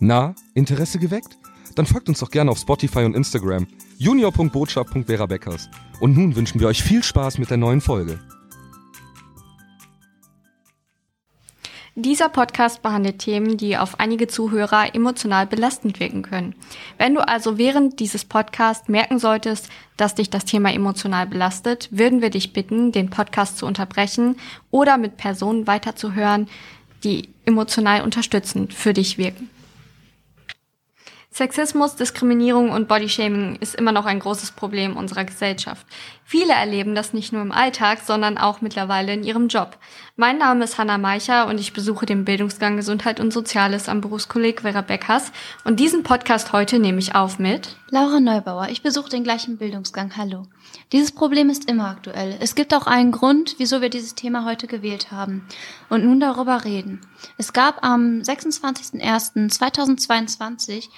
Na, 0.00 0.34
Interesse 0.54 0.98
geweckt? 0.98 1.36
Dann 1.74 1.86
folgt 1.86 2.08
uns 2.08 2.20
doch 2.20 2.30
gerne 2.30 2.50
auf 2.50 2.58
Spotify 2.58 3.00
und 3.00 3.14
Instagram 3.14 3.66
junior.botschaft.vera 3.98 5.26
Und 6.00 6.16
nun 6.16 6.36
wünschen 6.36 6.60
wir 6.60 6.68
euch 6.68 6.82
viel 6.82 7.02
Spaß 7.02 7.38
mit 7.38 7.50
der 7.50 7.56
neuen 7.56 7.80
Folge. 7.80 8.20
Dieser 11.96 12.28
Podcast 12.28 12.80
behandelt 12.82 13.18
Themen, 13.18 13.56
die 13.56 13.76
auf 13.76 13.98
einige 13.98 14.28
Zuhörer 14.28 14.94
emotional 14.94 15.48
belastend 15.48 15.98
wirken 15.98 16.22
können. 16.22 16.54
Wenn 16.96 17.16
du 17.16 17.26
also 17.26 17.58
während 17.58 17.98
dieses 17.98 18.24
Podcasts 18.24 18.88
merken 18.88 19.18
solltest, 19.18 19.68
dass 19.96 20.14
dich 20.14 20.30
das 20.30 20.44
Thema 20.44 20.72
emotional 20.72 21.26
belastet, 21.26 21.88
würden 21.90 22.22
wir 22.22 22.30
dich 22.30 22.52
bitten, 22.52 22.92
den 22.92 23.10
Podcast 23.10 23.58
zu 23.58 23.66
unterbrechen 23.66 24.36
oder 24.70 24.96
mit 24.96 25.16
Personen 25.16 25.66
weiterzuhören, 25.66 26.46
die 27.02 27.30
emotional 27.46 28.02
unterstützend 28.02 28.74
für 28.74 28.92
dich 28.92 29.18
wirken. 29.18 29.50
Sexismus, 31.30 31.94
Diskriminierung 31.94 32.70
und 32.70 32.88
Bodyshaming 32.88 33.56
ist 33.56 33.74
immer 33.74 33.92
noch 33.92 34.06
ein 34.06 34.18
großes 34.18 34.52
Problem 34.52 34.96
unserer 34.96 35.24
Gesellschaft. 35.24 35.86
Viele 36.24 36.54
erleben 36.54 36.94
das 36.94 37.12
nicht 37.12 37.32
nur 37.32 37.42
im 37.42 37.52
Alltag, 37.52 38.00
sondern 38.04 38.38
auch 38.38 38.60
mittlerweile 38.60 39.12
in 39.12 39.22
ihrem 39.22 39.48
Job. 39.48 39.76
Mein 40.16 40.38
Name 40.38 40.64
ist 40.64 40.78
Hanna 40.78 40.98
Meicher 40.98 41.46
und 41.46 41.60
ich 41.60 41.72
besuche 41.72 42.06
den 42.06 42.24
Bildungsgang 42.24 42.76
Gesundheit 42.76 43.20
und 43.20 43.32
Soziales 43.32 43.88
am 43.88 44.00
Berufskolleg 44.00 44.62
Vera 44.62 44.80
Beckers. 44.80 45.30
Und 45.64 45.78
diesen 45.78 46.02
Podcast 46.02 46.52
heute 46.52 46.78
nehme 46.78 46.98
ich 46.98 47.14
auf 47.14 47.38
mit 47.38 47.76
Laura 47.90 48.20
Neubauer. 48.20 48.68
Ich 48.70 48.82
besuche 48.82 49.10
den 49.10 49.22
gleichen 49.22 49.58
Bildungsgang. 49.58 50.16
Hallo. 50.16 50.46
Dieses 50.92 51.12
Problem 51.12 51.50
ist 51.50 51.70
immer 51.70 51.88
aktuell. 51.88 52.38
Es 52.40 52.54
gibt 52.54 52.72
auch 52.72 52.86
einen 52.86 53.12
Grund, 53.12 53.56
wieso 53.58 53.82
wir 53.82 53.90
dieses 53.90 54.14
Thema 54.14 54.46
heute 54.46 54.66
gewählt 54.66 55.10
haben 55.10 55.46
und 55.90 56.02
nun 56.04 56.20
darüber 56.20 56.64
reden. 56.64 57.02
Es 57.36 57.52
gab 57.52 57.84
am 57.84 58.20
26.01.2022 58.20 60.88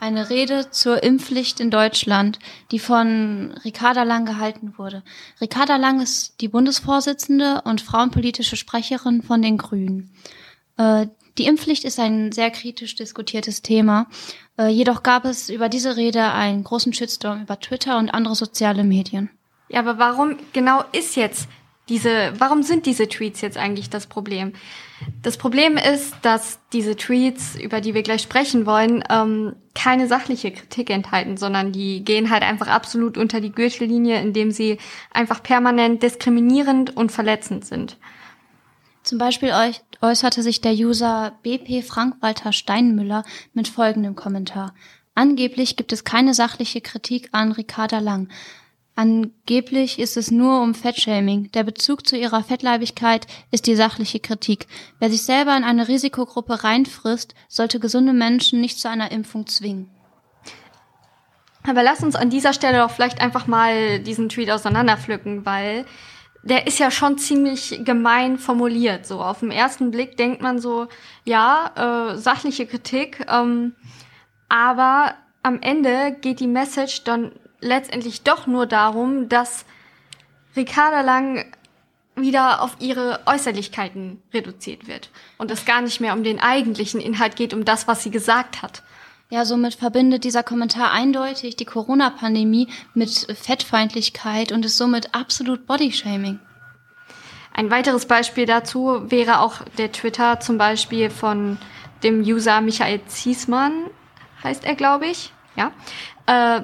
eine 0.00 0.30
Rede 0.30 0.70
zur 0.70 1.02
Impfpflicht 1.02 1.60
in 1.60 1.70
Deutschland, 1.70 2.38
die 2.70 2.78
von 2.78 3.54
Ricarda 3.64 4.02
Lang 4.02 4.26
gehalten 4.26 4.74
wurde. 4.76 5.02
Ricarda 5.40 5.76
Lang 5.76 6.00
ist 6.00 6.40
die 6.40 6.48
Bundesvorsitzende 6.48 7.62
und 7.64 7.80
frauenpolitische 7.80 8.56
Sprecherin 8.56 9.22
von 9.22 9.40
den 9.40 9.56
Grünen. 9.56 10.10
Die 11.38 11.46
Impfpflicht 11.46 11.84
ist 11.84 11.98
ein 11.98 12.32
sehr 12.32 12.50
kritisch 12.50 12.94
diskutiertes 12.94 13.62
Thema. 13.62 14.06
Äh, 14.58 14.68
jedoch 14.68 15.02
gab 15.02 15.24
es 15.24 15.50
über 15.50 15.68
diese 15.68 15.96
Rede 15.96 16.32
einen 16.32 16.62
großen 16.62 16.92
Shitstorm 16.92 17.42
über 17.42 17.58
Twitter 17.58 17.98
und 17.98 18.10
andere 18.10 18.34
soziale 18.34 18.84
Medien. 18.84 19.30
Ja, 19.68 19.80
aber 19.80 19.98
warum 19.98 20.36
genau 20.52 20.84
ist 20.92 21.16
jetzt 21.16 21.48
diese, 21.88 22.32
warum 22.38 22.62
sind 22.62 22.86
diese 22.86 23.08
Tweets 23.08 23.40
jetzt 23.40 23.58
eigentlich 23.58 23.90
das 23.90 24.06
Problem? 24.06 24.52
Das 25.22 25.36
Problem 25.36 25.76
ist, 25.76 26.14
dass 26.22 26.60
diese 26.72 26.96
Tweets, 26.96 27.56
über 27.56 27.80
die 27.80 27.92
wir 27.92 28.02
gleich 28.02 28.22
sprechen 28.22 28.64
wollen, 28.64 29.04
ähm, 29.10 29.56
keine 29.74 30.06
sachliche 30.06 30.50
Kritik 30.52 30.88
enthalten, 30.88 31.36
sondern 31.36 31.72
die 31.72 32.04
gehen 32.04 32.30
halt 32.30 32.42
einfach 32.42 32.68
absolut 32.68 33.18
unter 33.18 33.40
die 33.40 33.52
Gürtellinie, 33.52 34.20
indem 34.20 34.50
sie 34.50 34.78
einfach 35.12 35.42
permanent 35.42 36.02
diskriminierend 36.02 36.96
und 36.96 37.12
verletzend 37.12 37.66
sind. 37.66 37.98
Zum 39.04 39.18
Beispiel 39.18 39.52
äußerte 40.00 40.42
sich 40.42 40.62
der 40.62 40.72
User 40.72 41.38
BP 41.42 41.82
Frank-Walter 41.84 42.52
Steinmüller 42.52 43.22
mit 43.52 43.68
folgendem 43.68 44.16
Kommentar. 44.16 44.74
Angeblich 45.14 45.76
gibt 45.76 45.92
es 45.92 46.04
keine 46.04 46.32
sachliche 46.32 46.80
Kritik 46.80 47.28
an 47.32 47.52
Ricarda 47.52 47.98
Lang. 47.98 48.28
Angeblich 48.96 49.98
ist 49.98 50.16
es 50.16 50.30
nur 50.30 50.62
um 50.62 50.74
Fettshaming. 50.74 51.50
Der 51.52 51.64
Bezug 51.64 52.06
zu 52.06 52.16
ihrer 52.16 52.42
Fettleibigkeit 52.42 53.26
ist 53.50 53.66
die 53.66 53.76
sachliche 53.76 54.20
Kritik. 54.20 54.68
Wer 55.00 55.10
sich 55.10 55.22
selber 55.22 55.54
in 55.54 55.64
eine 55.64 55.86
Risikogruppe 55.86 56.64
reinfrisst, 56.64 57.34
sollte 57.46 57.80
gesunde 57.80 58.14
Menschen 58.14 58.62
nicht 58.62 58.78
zu 58.78 58.88
einer 58.88 59.12
Impfung 59.12 59.46
zwingen. 59.46 59.90
Aber 61.66 61.82
lass 61.82 62.02
uns 62.02 62.16
an 62.16 62.30
dieser 62.30 62.54
Stelle 62.54 62.78
doch 62.78 62.90
vielleicht 62.90 63.20
einfach 63.20 63.46
mal 63.46 63.98
diesen 64.00 64.30
Tweet 64.30 64.50
auseinanderpflücken, 64.50 65.44
weil 65.44 65.84
der 66.44 66.66
ist 66.66 66.78
ja 66.78 66.90
schon 66.90 67.18
ziemlich 67.18 67.80
gemein 67.84 68.38
formuliert. 68.38 69.06
So 69.06 69.20
auf 69.20 69.40
den 69.40 69.50
ersten 69.50 69.90
Blick 69.90 70.16
denkt 70.16 70.42
man 70.42 70.58
so, 70.58 70.88
ja, 71.24 72.12
äh, 72.12 72.18
sachliche 72.18 72.66
Kritik, 72.66 73.26
ähm, 73.28 73.74
aber 74.48 75.14
am 75.42 75.60
Ende 75.62 76.16
geht 76.20 76.40
die 76.40 76.46
Message 76.46 77.04
dann 77.04 77.32
letztendlich 77.60 78.22
doch 78.22 78.46
nur 78.46 78.66
darum, 78.66 79.28
dass 79.28 79.64
Ricarda 80.54 81.00
Lang 81.00 81.46
wieder 82.14 82.62
auf 82.62 82.76
ihre 82.78 83.20
Äußerlichkeiten 83.26 84.22
reduziert 84.32 84.86
wird 84.86 85.10
und 85.38 85.50
es 85.50 85.64
gar 85.64 85.80
nicht 85.80 86.00
mehr 86.00 86.12
um 86.12 86.22
den 86.22 86.40
eigentlichen 86.40 87.00
Inhalt 87.00 87.36
geht, 87.36 87.54
um 87.54 87.64
das, 87.64 87.88
was 87.88 88.02
sie 88.02 88.10
gesagt 88.10 88.62
hat. 88.62 88.82
Ja, 89.30 89.44
somit 89.44 89.74
verbindet 89.74 90.24
dieser 90.24 90.42
Kommentar 90.42 90.92
eindeutig 90.92 91.56
die 91.56 91.64
Corona-Pandemie 91.64 92.68
mit 92.92 93.10
Fettfeindlichkeit 93.10 94.52
und 94.52 94.64
ist 94.64 94.76
somit 94.76 95.14
absolut 95.14 95.66
Bodyshaming. 95.66 96.38
Ein 97.52 97.70
weiteres 97.70 98.06
Beispiel 98.06 98.46
dazu 98.46 99.10
wäre 99.10 99.40
auch 99.40 99.62
der 99.78 99.92
Twitter 99.92 100.40
zum 100.40 100.58
Beispiel 100.58 101.08
von 101.08 101.56
dem 102.02 102.20
User 102.20 102.60
Michael 102.60 103.00
Ziesmann, 103.06 103.84
heißt 104.42 104.64
er, 104.64 104.74
glaube 104.74 105.06
ich. 105.06 105.32
Ja. 105.56 105.72
Äh, 106.26 106.62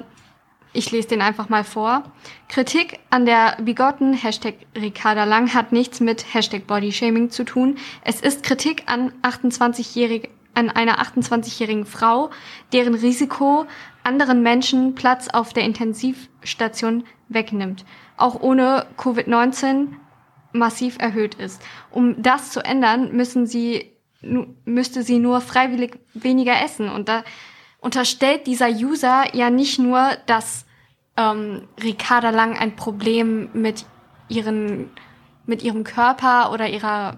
ich 0.73 0.91
lese 0.91 1.09
den 1.09 1.21
einfach 1.21 1.49
mal 1.49 1.63
vor. 1.63 2.03
Kritik 2.47 2.99
an 3.09 3.25
der 3.25 3.57
bigotten 3.61 4.13
Hashtag 4.13 4.55
Ricarda 4.75 5.25
Lang 5.25 5.53
hat 5.53 5.71
nichts 5.71 5.99
mit 5.99 6.33
Hashtag 6.33 6.67
Bodyshaming 6.67 7.29
zu 7.29 7.43
tun. 7.43 7.77
Es 8.03 8.21
ist 8.21 8.43
Kritik 8.43 8.83
an 8.85 9.11
28-jährige, 9.21 10.29
an 10.53 10.69
einer 10.69 11.01
28-jährigen 11.01 11.85
Frau, 11.85 12.29
deren 12.73 12.95
Risiko 12.95 13.65
anderen 14.03 14.41
Menschen 14.43 14.95
Platz 14.95 15.27
auf 15.27 15.53
der 15.53 15.63
Intensivstation 15.63 17.03
wegnimmt. 17.27 17.85
Auch 18.17 18.39
ohne 18.41 18.85
Covid-19 18.97 19.87
massiv 20.53 20.97
erhöht 20.99 21.35
ist. 21.35 21.61
Um 21.91 22.21
das 22.21 22.51
zu 22.51 22.63
ändern, 22.63 23.15
müssen 23.15 23.45
sie, 23.45 23.91
müsste 24.21 25.03
sie 25.03 25.19
nur 25.19 25.41
freiwillig 25.41 25.99
weniger 26.13 26.61
essen. 26.63 26.89
Und 26.89 27.09
da 27.09 27.23
unterstellt 27.81 28.47
dieser 28.47 28.69
User 28.69 29.35
ja 29.35 29.49
nicht 29.49 29.77
nur, 29.79 30.11
dass 30.27 30.65
ähm, 31.17 31.67
Ricarda 31.83 32.29
Lang 32.29 32.57
ein 32.57 32.77
Problem 32.77 33.49
mit 33.53 33.85
ihren 34.29 34.89
mit 35.45 35.63
ihrem 35.63 35.83
Körper 35.83 36.53
oder 36.53 36.69
ihrer 36.69 37.17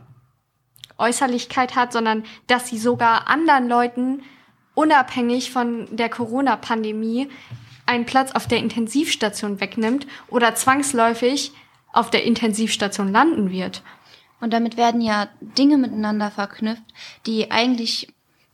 Äußerlichkeit 0.98 1.76
hat, 1.76 1.94
sondern 1.94 2.24
dass 2.48 2.70
sie 2.70 2.80
sogar 2.80 3.28
anderen 3.28 3.68
Leuten 3.68 4.24
unabhängig 4.74 5.52
von 5.52 5.88
der 5.96 6.10
Corona-Pandemie 6.10 7.30
einen 7.86 8.06
Platz 8.06 8.32
auf 8.32 8.48
der 8.48 8.60
Intensivstation 8.60 9.60
wegnimmt 9.60 10.08
oder 10.30 10.56
zwangsläufig 10.56 11.52
auf 11.92 12.10
der 12.10 12.24
Intensivstation 12.24 13.12
landen 13.12 13.52
wird. 13.52 13.84
Und 14.40 14.52
damit 14.52 14.78
werden 14.78 15.02
ja 15.02 15.28
Dinge 15.42 15.78
miteinander 15.78 16.32
verknüpft, 16.32 16.84
die 17.26 17.52
eigentlich 17.52 18.14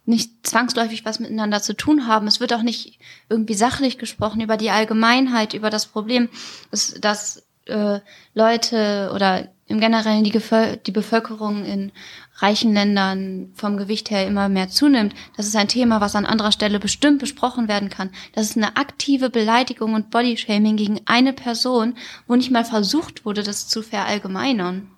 nicht 0.10 0.46
zwangsläufig 0.46 1.06
was 1.06 1.20
miteinander 1.20 1.62
zu 1.62 1.76
tun 1.76 2.08
haben. 2.08 2.28
Es 2.28 2.40
wird 2.40 2.52
auch 2.54 2.64
nicht 2.64 3.00
irgendwie 3.30 3.54
sachlich 3.54 3.98
gesprochen 3.98 4.42
über 4.42 4.58
die 4.58 4.72
Allgemeinheit, 4.72 5.54
über 5.54 5.70
das 5.70 5.86
Problem, 5.86 6.30
dass, 6.72 6.96
dass 7.00 7.44
äh, 7.68 8.00
Leute 8.34 9.12
oder 9.14 9.48
im 9.68 9.80
Generellen 9.80 10.24
die, 10.24 10.32
Gevöl 10.32 10.78
die 10.78 10.92
Bevölkerung 10.92 11.64
in 11.64 11.92
reichen 12.38 12.74
Ländern 12.74 13.52
vom 13.54 13.78
Gewicht 13.78 14.10
her 14.10 14.26
immer 14.26 14.50
mehr 14.50 14.70
zunimmt. 14.70 15.14
Das 15.38 15.46
ist 15.46 15.56
ein 15.56 15.68
Thema, 15.68 16.02
was 16.02 16.16
an 16.16 16.26
anderer 16.26 16.52
Stelle 16.52 16.80
bestimmt 16.80 17.20
besprochen 17.20 17.68
werden 17.68 17.90
kann. 17.90 18.10
Das 18.34 18.50
ist 18.50 18.58
eine 18.58 18.78
aktive 18.78 19.30
Beleidigung 19.30 19.94
und 19.94 20.10
Bodyshaming 20.10 20.76
gegen 20.76 21.02
eine 21.06 21.34
Person, 21.34 21.96
wo 22.26 22.36
nicht 22.36 22.50
mal 22.50 22.66
versucht 22.66 23.26
wurde, 23.26 23.44
das 23.44 23.68
zu 23.68 23.84
verallgemeinern. 23.84 24.90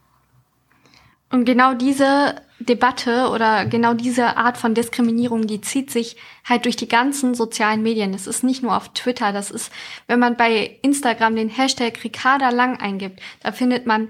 Und 1.32 1.44
genau 1.44 1.74
diese 1.74 2.36
Debatte 2.66 3.30
oder 3.30 3.66
genau 3.66 3.94
diese 3.94 4.38
Art 4.38 4.58
von 4.58 4.74
Diskriminierung, 4.74 5.48
die 5.48 5.62
zieht 5.62 5.92
sich 5.92 6.18
halt 6.48 6.66
durch 6.66 6.76
die 6.76 6.88
ganzen 6.88 7.36
sozialen 7.36 7.84
Medien. 7.84 8.12
Das 8.12 8.28
ist 8.28 8.44
nicht 8.44 8.64
nur 8.64 8.76
auf 8.76 8.90
Twitter, 8.90 9.32
das 9.34 9.52
ist, 9.52 9.72
wenn 10.08 10.20
man 10.20 10.38
bei 10.38 10.78
Instagram 10.82 11.36
den 11.36 11.50
Hashtag 11.50 12.04
Ricarda 12.04 12.50
Lang 12.50 12.80
eingibt, 12.80 13.20
da 13.42 13.52
findet 13.52 13.86
man 13.86 14.10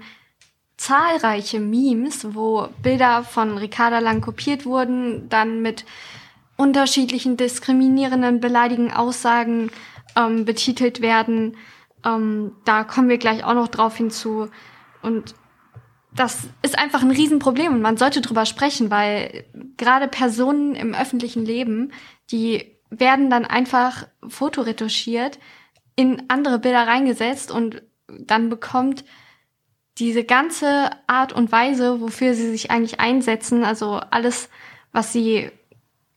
zahlreiche 0.76 1.60
Memes, 1.60 2.34
wo 2.34 2.68
Bilder 2.82 3.22
von 3.22 3.56
Ricarda 3.58 4.00
Lang 4.00 4.20
kopiert 4.20 4.66
wurden, 4.66 5.28
dann 5.28 5.62
mit 5.62 5.84
unterschiedlichen 6.56 7.36
diskriminierenden, 7.36 8.40
beleidigenden 8.40 8.94
Aussagen 8.94 9.70
ähm, 10.16 10.44
betitelt 10.44 11.00
werden. 11.00 11.56
Ähm, 12.04 12.52
da 12.64 12.84
kommen 12.84 13.08
wir 13.08 13.18
gleich 13.18 13.44
auch 13.44 13.54
noch 13.54 13.68
drauf 13.68 13.96
hinzu. 13.96 14.48
Und 15.02 15.34
das 16.14 16.48
ist 16.62 16.78
einfach 16.78 17.02
ein 17.02 17.10
Riesenproblem 17.10 17.72
und 17.74 17.80
man 17.80 17.96
sollte 17.96 18.20
drüber 18.20 18.44
sprechen, 18.44 18.90
weil 18.90 19.44
gerade 19.76 20.08
Personen 20.08 20.74
im 20.74 20.94
öffentlichen 20.94 21.44
Leben, 21.44 21.92
die 22.30 22.76
werden 22.90 23.30
dann 23.30 23.44
einfach 23.44 24.06
fotoretuschiert, 24.28 25.38
in 25.96 26.24
andere 26.28 26.58
Bilder 26.58 26.86
reingesetzt 26.86 27.50
und 27.50 27.82
dann 28.06 28.50
bekommt 28.50 29.04
diese 29.98 30.24
ganze 30.24 30.90
Art 31.06 31.32
und 31.32 31.52
Weise, 31.52 32.00
wofür 32.00 32.34
sie 32.34 32.50
sich 32.50 32.70
eigentlich 32.70 33.00
einsetzen, 33.00 33.64
also 33.64 34.00
alles, 34.10 34.48
was 34.90 35.12
sie 35.12 35.50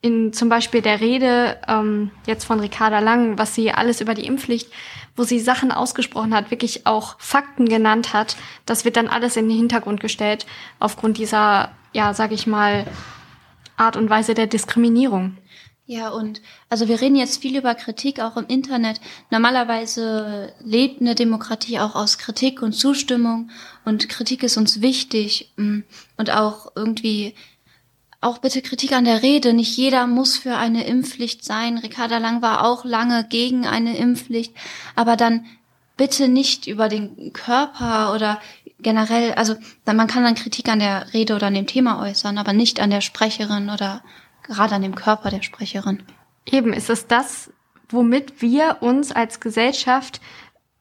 in 0.01 0.33
zum 0.33 0.50
Beispiel 0.50 0.81
der 0.81 1.01
Rede 1.01 1.59
ähm, 1.68 2.12
jetzt 2.27 2.45
von 2.45 2.59
Ricarda 2.59 3.00
Lang, 3.00 3.38
was 3.38 3.56
sie 3.56 3.71
alles 3.71 4.01
über 4.01 4.13
die 4.13 4.25
Impfpflicht, 4.25 4.71
wo 5.15 5.23
sie 5.23 5.39
Sachen 5.39 5.71
ausgesprochen 5.71 6.33
hat, 6.33 6.51
wirklich 6.51 6.85
auch 6.85 7.15
Fakten 7.19 7.67
genannt 7.67 8.13
hat, 8.13 8.35
das 8.65 8.85
wird 8.85 8.97
dann 8.97 9.07
alles 9.07 9.38
in 9.38 9.47
den 9.47 9.57
Hintergrund 9.57 10.00
gestellt 10.00 10.45
aufgrund 10.79 11.17
dieser, 11.17 11.71
ja, 11.94 12.13
sag 12.13 12.31
ich 12.31 12.47
mal, 12.47 12.85
Art 13.77 13.97
und 13.97 14.09
Weise 14.09 14.33
der 14.33 14.47
Diskriminierung. 14.47 15.38
Ja, 15.88 16.09
und 16.09 16.41
also 16.67 16.88
wir 16.88 17.00
reden 17.00 17.15
jetzt 17.15 17.44
viel 17.44 17.56
über 17.56 17.75
Kritik 17.75 18.19
auch 18.19 18.38
im 18.38 18.47
Internet. 18.47 19.00
Normalerweise 19.29 20.51
lebt 20.59 21.00
eine 21.00 21.13
Demokratie 21.13 21.79
auch 21.79 21.94
aus 21.94 22.17
Kritik 22.17 22.63
und 22.63 22.73
Zustimmung 22.73 23.51
und 23.85 24.09
Kritik 24.09 24.41
ist 24.41 24.57
uns 24.57 24.81
wichtig 24.81 25.53
mm, 25.57 25.81
und 26.17 26.31
auch 26.31 26.71
irgendwie 26.75 27.35
auch 28.21 28.39
bitte 28.39 28.62
Kritik 28.62 28.94
an 28.94 29.06
der 29.06 29.21
Rede. 29.21 29.53
Nicht 29.53 29.77
jeder 29.77 30.07
muss 30.07 30.38
für 30.38 30.56
eine 30.56 30.85
Impfpflicht 30.85 31.44
sein. 31.44 31.77
Ricarda 31.77 32.17
Lang 32.17 32.41
war 32.41 32.65
auch 32.65 32.85
lange 32.85 33.25
gegen 33.27 33.67
eine 33.67 33.97
Impfpflicht, 33.97 34.53
aber 34.95 35.15
dann 35.15 35.45
bitte 35.97 36.27
nicht 36.27 36.67
über 36.67 36.89
den 36.89 37.31
Körper 37.33 38.13
oder 38.13 38.39
generell, 38.79 39.33
also 39.33 39.56
man 39.85 40.07
kann 40.07 40.23
dann 40.23 40.35
Kritik 40.35 40.67
an 40.67 40.79
der 40.79 41.13
Rede 41.13 41.35
oder 41.35 41.47
an 41.47 41.53
dem 41.53 41.67
Thema 41.67 42.01
äußern, 42.01 42.38
aber 42.38 42.53
nicht 42.53 42.79
an 42.79 42.89
der 42.89 43.01
Sprecherin 43.01 43.69
oder 43.69 44.03
gerade 44.44 44.75
an 44.75 44.81
dem 44.81 44.95
Körper 44.95 45.29
der 45.29 45.41
Sprecherin. 45.41 46.03
Eben 46.45 46.73
ist 46.73 46.89
es 46.89 47.07
das, 47.07 47.51
womit 47.89 48.41
wir 48.41 48.77
uns 48.81 49.12
als 49.12 49.39
Gesellschaft, 49.39 50.19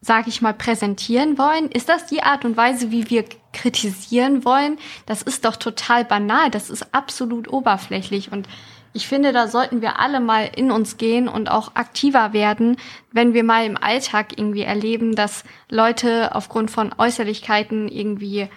sage 0.00 0.28
ich 0.28 0.42
mal, 0.42 0.52
präsentieren 0.52 1.38
wollen? 1.38 1.70
Ist 1.70 1.88
das 1.88 2.06
die 2.06 2.22
Art 2.22 2.44
und 2.44 2.56
Weise, 2.56 2.90
wie 2.90 3.08
wir 3.08 3.25
kritisieren 3.55 4.45
wollen? 4.45 4.79
Das 5.06 5.23
ist 5.23 5.45
doch 5.45 5.56
total 5.56 6.05
banal, 6.05 6.51
das 6.51 6.71
ist 6.71 6.95
absolut 6.95 7.49
oberflächlich 7.49 8.31
und 8.33 8.49
ich 8.97 9.09
finde, 9.09 9.33
da 9.33 9.49
sollten 9.49 9.83
wir 9.83 9.99
alle 9.99 10.21
mal 10.21 10.49
in 10.55 10.71
uns 10.71 10.99
gehen 10.99 11.27
und 11.27 11.51
auch 11.51 11.75
aktiver 11.75 12.33
werden, 12.33 12.77
wenn 13.11 13.35
wir 13.35 13.43
mal 13.43 13.67
im 13.67 13.77
Alltag 13.77 14.39
irgendwie 14.39 14.62
erleben, 14.62 15.17
dass 15.17 15.43
Leute 15.69 16.33
aufgrund 16.33 16.71
von 16.71 16.95
Äußerlichkeiten 16.97 17.89
irgendwie 17.89 18.49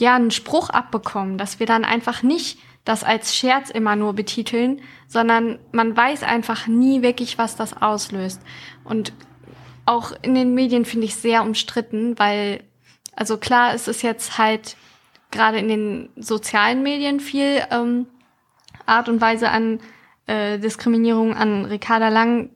ja 0.00 0.16
einen 0.16 0.32
Spruch 0.32 0.70
abbekommen, 0.70 1.38
dass 1.38 1.60
wir 1.60 1.66
dann 1.66 1.84
einfach 1.84 2.24
nicht 2.24 2.58
das 2.84 3.04
als 3.04 3.36
Scherz 3.36 3.70
immer 3.70 3.94
nur 3.94 4.14
betiteln, 4.14 4.80
sondern 5.06 5.60
man 5.70 5.96
weiß 5.96 6.24
einfach 6.24 6.66
nie 6.66 7.02
wirklich, 7.02 7.38
was 7.38 7.54
das 7.54 7.80
auslöst. 7.80 8.40
Und 8.82 9.12
auch 9.84 10.12
in 10.22 10.34
den 10.34 10.54
Medien 10.54 10.86
finde 10.86 11.06
ich 11.06 11.14
sehr 11.14 11.42
umstritten, 11.42 12.18
weil, 12.18 12.64
also 13.18 13.36
klar, 13.36 13.74
es 13.74 13.88
ist 13.88 14.02
jetzt 14.02 14.38
halt 14.38 14.76
gerade 15.32 15.58
in 15.58 15.68
den 15.68 16.08
sozialen 16.16 16.84
Medien 16.84 17.18
viel 17.18 17.64
ähm, 17.70 18.06
Art 18.86 19.08
und 19.08 19.20
Weise 19.20 19.50
an 19.50 19.80
äh, 20.26 20.58
Diskriminierung 20.58 21.34
an 21.34 21.64
Ricarda 21.64 22.10
Lang 22.10 22.50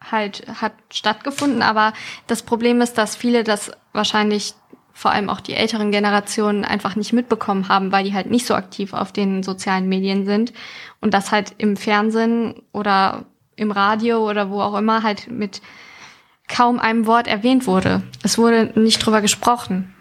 halt 0.00 0.46
hat 0.60 0.74
stattgefunden, 0.92 1.62
aber 1.62 1.94
das 2.26 2.42
Problem 2.42 2.82
ist, 2.82 2.98
dass 2.98 3.16
viele 3.16 3.44
das 3.44 3.72
wahrscheinlich 3.94 4.54
vor 4.92 5.12
allem 5.12 5.30
auch 5.30 5.40
die 5.40 5.54
älteren 5.54 5.90
Generationen 5.90 6.66
einfach 6.66 6.94
nicht 6.94 7.14
mitbekommen 7.14 7.68
haben, 7.68 7.90
weil 7.90 8.04
die 8.04 8.12
halt 8.14 8.30
nicht 8.30 8.46
so 8.46 8.54
aktiv 8.54 8.92
auf 8.92 9.10
den 9.10 9.42
sozialen 9.42 9.88
Medien 9.88 10.26
sind. 10.26 10.52
Und 11.00 11.14
das 11.14 11.32
halt 11.32 11.54
im 11.58 11.76
Fernsehen 11.76 12.62
oder 12.72 13.24
im 13.56 13.70
Radio 13.70 14.28
oder 14.28 14.50
wo 14.50 14.60
auch 14.60 14.76
immer 14.76 15.02
halt 15.02 15.30
mit 15.30 15.62
kaum 16.48 16.78
einem 16.78 17.06
Wort 17.06 17.26
erwähnt 17.26 17.66
wurde. 17.66 18.02
Es 18.22 18.38
wurde 18.38 18.72
nicht 18.78 18.98
drüber 18.98 19.20
gesprochen. 19.20 19.94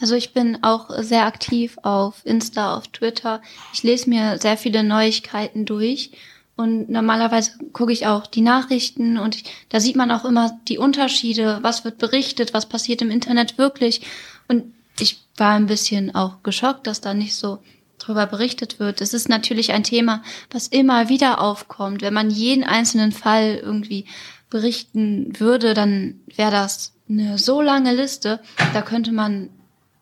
Also 0.00 0.16
ich 0.16 0.32
bin 0.32 0.64
auch 0.64 0.90
sehr 0.98 1.26
aktiv 1.26 1.78
auf 1.82 2.22
Insta, 2.24 2.76
auf 2.76 2.88
Twitter. 2.88 3.40
Ich 3.72 3.84
lese 3.84 4.10
mir 4.10 4.38
sehr 4.38 4.56
viele 4.56 4.82
Neuigkeiten 4.82 5.64
durch 5.64 6.10
und 6.56 6.90
normalerweise 6.90 7.52
gucke 7.72 7.92
ich 7.92 8.06
auch 8.06 8.26
die 8.26 8.40
Nachrichten 8.40 9.16
und 9.16 9.36
ich, 9.36 9.44
da 9.68 9.80
sieht 9.80 9.96
man 9.96 10.10
auch 10.10 10.24
immer 10.24 10.58
die 10.68 10.78
Unterschiede, 10.78 11.58
was 11.62 11.84
wird 11.84 11.98
berichtet, 11.98 12.52
was 12.52 12.66
passiert 12.66 13.00
im 13.00 13.10
Internet 13.10 13.58
wirklich. 13.58 14.02
Und 14.48 14.74
ich 14.98 15.24
war 15.36 15.54
ein 15.54 15.66
bisschen 15.66 16.14
auch 16.14 16.42
geschockt, 16.42 16.86
dass 16.86 17.00
da 17.00 17.14
nicht 17.14 17.34
so 17.34 17.60
drüber 17.98 18.26
berichtet 18.26 18.80
wird. 18.80 19.00
Es 19.00 19.14
ist 19.14 19.28
natürlich 19.28 19.72
ein 19.72 19.84
Thema, 19.84 20.22
was 20.50 20.68
immer 20.68 21.08
wieder 21.08 21.40
aufkommt. 21.40 22.02
Wenn 22.02 22.14
man 22.14 22.30
jeden 22.30 22.64
einzelnen 22.64 23.12
Fall 23.12 23.60
irgendwie 23.62 24.06
berichten 24.52 25.32
würde, 25.40 25.72
dann 25.72 26.20
wäre 26.36 26.50
das 26.50 26.92
eine 27.08 27.38
so 27.38 27.62
lange 27.62 27.94
Liste, 27.94 28.40
da 28.74 28.82
könnte 28.82 29.10
man 29.10 29.48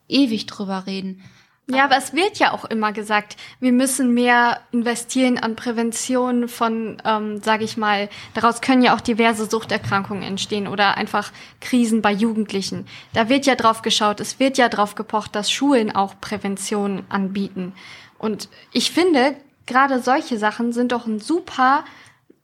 ewig 0.08 0.46
drüber 0.46 0.86
reden. 0.86 1.22
Ja, 1.68 1.84
aber 1.84 1.96
es 1.96 2.14
wird 2.14 2.40
ja 2.40 2.52
auch 2.52 2.64
immer 2.64 2.92
gesagt, 2.92 3.36
wir 3.60 3.70
müssen 3.70 4.12
mehr 4.12 4.60
investieren 4.72 5.38
an 5.38 5.54
Prävention 5.54 6.48
von, 6.48 7.00
ähm, 7.04 7.40
sage 7.42 7.62
ich 7.62 7.76
mal, 7.76 8.08
daraus 8.34 8.60
können 8.60 8.82
ja 8.82 8.96
auch 8.96 9.00
diverse 9.00 9.48
Suchterkrankungen 9.48 10.24
entstehen 10.24 10.66
oder 10.66 10.96
einfach 10.96 11.30
Krisen 11.60 12.02
bei 12.02 12.10
Jugendlichen. 12.10 12.86
Da 13.12 13.28
wird 13.28 13.46
ja 13.46 13.54
drauf 13.54 13.82
geschaut, 13.82 14.18
es 14.18 14.40
wird 14.40 14.58
ja 14.58 14.68
drauf 14.68 14.96
gepocht, 14.96 15.36
dass 15.36 15.48
Schulen 15.48 15.94
auch 15.94 16.20
Prävention 16.20 17.04
anbieten. 17.08 17.72
Und 18.18 18.48
ich 18.72 18.90
finde, 18.90 19.36
gerade 19.66 20.02
solche 20.02 20.38
Sachen 20.38 20.72
sind 20.72 20.90
doch 20.90 21.06
ein 21.06 21.20
super 21.20 21.84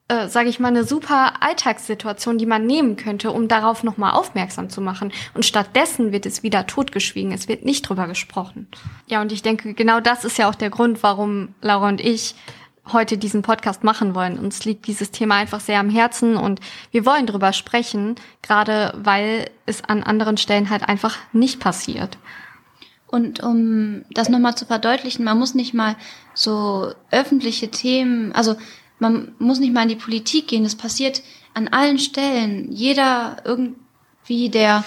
äh, 0.08 0.28
sage 0.28 0.48
ich 0.48 0.60
mal, 0.60 0.68
eine 0.68 0.84
super 0.84 1.42
Alltagssituation, 1.42 2.38
die 2.38 2.46
man 2.46 2.64
nehmen 2.64 2.96
könnte, 2.96 3.32
um 3.32 3.48
darauf 3.48 3.82
nochmal 3.82 4.12
aufmerksam 4.12 4.70
zu 4.70 4.80
machen. 4.80 5.12
Und 5.34 5.44
stattdessen 5.44 6.12
wird 6.12 6.26
es 6.26 6.42
wieder 6.42 6.66
totgeschwiegen. 6.66 7.32
Es 7.32 7.48
wird 7.48 7.64
nicht 7.64 7.82
drüber 7.82 8.06
gesprochen. 8.06 8.68
Ja, 9.08 9.20
und 9.20 9.32
ich 9.32 9.42
denke, 9.42 9.74
genau 9.74 10.00
das 10.00 10.24
ist 10.24 10.38
ja 10.38 10.48
auch 10.48 10.54
der 10.54 10.70
Grund, 10.70 11.02
warum 11.02 11.54
Laura 11.60 11.88
und 11.88 12.00
ich 12.00 12.36
heute 12.92 13.18
diesen 13.18 13.42
Podcast 13.42 13.82
machen 13.82 14.14
wollen. 14.14 14.38
Uns 14.38 14.64
liegt 14.64 14.86
dieses 14.86 15.10
Thema 15.10 15.36
einfach 15.36 15.58
sehr 15.58 15.80
am 15.80 15.90
Herzen 15.90 16.36
und 16.36 16.60
wir 16.92 17.04
wollen 17.04 17.26
drüber 17.26 17.52
sprechen, 17.52 18.14
gerade 18.42 18.94
weil 18.96 19.50
es 19.66 19.82
an 19.82 20.04
anderen 20.04 20.36
Stellen 20.36 20.70
halt 20.70 20.88
einfach 20.88 21.16
nicht 21.32 21.58
passiert. 21.58 22.16
Und 23.08 23.42
um 23.42 24.04
das 24.10 24.28
nochmal 24.28 24.56
zu 24.56 24.66
verdeutlichen, 24.66 25.24
man 25.24 25.38
muss 25.38 25.54
nicht 25.54 25.74
mal 25.74 25.96
so 26.34 26.92
öffentliche 27.10 27.70
Themen, 27.70 28.32
also 28.32 28.56
man 28.98 29.34
muss 29.38 29.60
nicht 29.60 29.72
mal 29.72 29.82
in 29.82 29.88
die 29.88 29.96
Politik 29.96 30.48
gehen. 30.48 30.64
Das 30.64 30.74
passiert 30.74 31.22
an 31.54 31.68
allen 31.68 31.98
Stellen. 31.98 32.70
Jeder 32.70 33.38
irgendwie, 33.44 34.48
der 34.48 34.84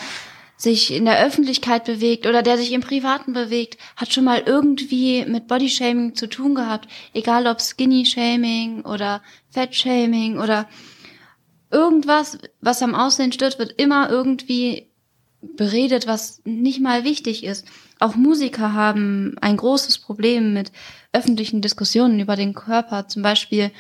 sich 0.58 0.92
in 0.92 1.06
der 1.06 1.26
Öffentlichkeit 1.26 1.86
bewegt 1.86 2.28
oder 2.28 2.44
der 2.44 2.58
sich 2.58 2.74
im 2.74 2.82
Privaten 2.82 3.32
bewegt, 3.32 3.78
hat 3.96 4.12
schon 4.12 4.26
mal 4.26 4.44
irgendwie 4.46 5.24
mit 5.26 5.48
Bodyshaming 5.48 6.16
zu 6.16 6.28
tun 6.28 6.54
gehabt. 6.54 6.90
Egal 7.14 7.48
ob 7.48 7.62
Skinny-Shaming 7.62 8.82
oder 8.82 9.22
Fat-Shaming 9.52 10.38
oder 10.38 10.68
irgendwas, 11.72 12.40
was 12.60 12.82
am 12.82 12.94
Aussehen 12.94 13.32
stört, 13.32 13.58
wird 13.58 13.80
immer 13.82 14.10
irgendwie 14.10 14.89
beredet, 15.42 16.08
was 16.08 16.42
nicht 16.46 16.82
mal 16.82 17.04
wichtig 17.04 17.44
ist. 17.44 17.66
Auch 18.00 18.16
Musiker 18.16 18.74
haben 18.74 19.36
ein 19.42 19.58
großes 19.58 20.00
Problem 20.00 20.54
mit 20.54 20.72
öffentlichen 21.14 21.62
Diskussionen 21.62 22.20
über 22.20 22.36
den 22.36 22.54
Körper. 22.54 23.08
Zum 23.08 23.22
Beispiel 23.22 23.72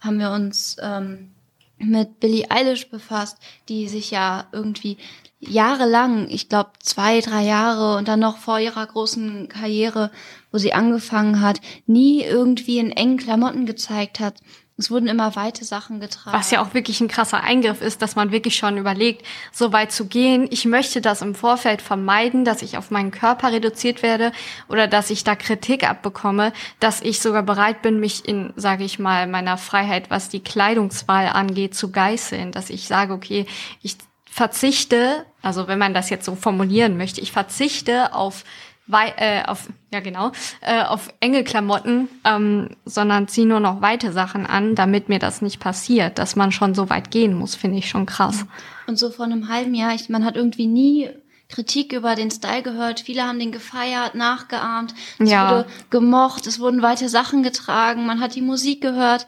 haben 0.00 0.18
wir 0.18 0.30
uns 0.30 0.76
ähm, 0.80 1.30
mit 1.78 2.20
Billie 2.20 2.50
Eilish 2.50 2.88
befasst, 2.88 3.38
die 3.68 3.88
sich 3.88 4.10
ja 4.10 4.46
irgendwie 4.52 4.98
jahrelang, 5.40 6.28
ich 6.30 6.48
glaube 6.48 6.70
zwei, 6.78 7.20
drei 7.20 7.44
Jahre 7.44 7.96
und 7.96 8.08
dann 8.08 8.20
noch 8.20 8.36
vor 8.36 8.60
ihrer 8.60 8.86
großen 8.86 9.48
Karriere, 9.48 10.10
wo 10.52 10.58
sie 10.58 10.72
angefangen 10.72 11.40
hat, 11.40 11.60
nie 11.86 12.22
irgendwie 12.22 12.78
in 12.78 12.92
engen 12.92 13.16
Klamotten 13.16 13.66
gezeigt 13.66 14.20
hat, 14.20 14.40
es 14.78 14.90
wurden 14.90 15.06
immer 15.06 15.36
weite 15.36 15.64
Sachen 15.64 16.00
getragen. 16.00 16.36
Was 16.36 16.50
ja 16.50 16.62
auch 16.62 16.74
wirklich 16.74 17.00
ein 17.00 17.08
krasser 17.08 17.42
Eingriff 17.42 17.82
ist, 17.82 18.00
dass 18.00 18.16
man 18.16 18.32
wirklich 18.32 18.56
schon 18.56 18.78
überlegt, 18.78 19.24
so 19.52 19.72
weit 19.72 19.92
zu 19.92 20.06
gehen. 20.06 20.48
Ich 20.50 20.64
möchte 20.64 21.00
das 21.00 21.22
im 21.22 21.34
Vorfeld 21.34 21.82
vermeiden, 21.82 22.44
dass 22.44 22.62
ich 22.62 22.78
auf 22.78 22.90
meinen 22.90 23.10
Körper 23.10 23.52
reduziert 23.52 24.02
werde 24.02 24.32
oder 24.68 24.88
dass 24.88 25.10
ich 25.10 25.24
da 25.24 25.36
Kritik 25.36 25.88
abbekomme, 25.88 26.52
dass 26.80 27.02
ich 27.02 27.20
sogar 27.20 27.42
bereit 27.42 27.82
bin, 27.82 28.00
mich 28.00 28.26
in, 28.26 28.52
sage 28.56 28.84
ich 28.84 28.98
mal, 28.98 29.26
meiner 29.26 29.58
Freiheit, 29.58 30.10
was 30.10 30.30
die 30.30 30.42
Kleidungswahl 30.42 31.28
angeht, 31.28 31.74
zu 31.74 31.92
geißeln. 31.92 32.52
Dass 32.52 32.70
ich 32.70 32.86
sage, 32.86 33.12
okay, 33.12 33.46
ich 33.82 33.96
verzichte, 34.24 35.26
also 35.42 35.68
wenn 35.68 35.78
man 35.78 35.92
das 35.92 36.08
jetzt 36.08 36.24
so 36.24 36.34
formulieren 36.34 36.96
möchte, 36.96 37.20
ich 37.20 37.32
verzichte 37.32 38.14
auf 38.14 38.44
wei 38.86 39.12
äh, 39.16 39.44
auf 39.44 39.68
ja 39.92 40.00
genau 40.00 40.32
äh, 40.60 40.82
auf 40.82 41.08
enge 41.20 41.44
Klamotten, 41.44 42.08
ähm, 42.24 42.70
sondern 42.84 43.28
ziehe 43.28 43.46
nur 43.46 43.60
noch 43.60 43.80
weite 43.80 44.12
Sachen 44.12 44.46
an, 44.46 44.74
damit 44.74 45.08
mir 45.08 45.18
das 45.18 45.42
nicht 45.42 45.60
passiert, 45.60 46.18
dass 46.18 46.36
man 46.36 46.52
schon 46.52 46.74
so 46.74 46.90
weit 46.90 47.10
gehen 47.10 47.34
muss, 47.34 47.54
finde 47.54 47.78
ich 47.78 47.88
schon 47.88 48.06
krass. 48.06 48.44
Und 48.86 48.98
so 48.98 49.10
vor 49.10 49.24
einem 49.24 49.48
halben 49.48 49.74
Jahr, 49.74 49.94
ich, 49.94 50.08
man 50.08 50.24
hat 50.24 50.36
irgendwie 50.36 50.66
nie 50.66 51.10
Kritik 51.48 51.92
über 51.92 52.14
den 52.14 52.30
Style 52.30 52.62
gehört. 52.62 53.00
Viele 53.00 53.24
haben 53.24 53.38
den 53.38 53.52
gefeiert, 53.52 54.14
nachgeahmt. 54.14 54.94
Es 55.18 55.30
ja. 55.30 55.50
wurde 55.50 55.68
gemocht, 55.90 56.46
es 56.46 56.58
wurden 56.58 56.82
weite 56.82 57.08
Sachen 57.08 57.42
getragen, 57.42 58.06
man 58.06 58.20
hat 58.20 58.34
die 58.34 58.42
Musik 58.42 58.80
gehört. 58.80 59.26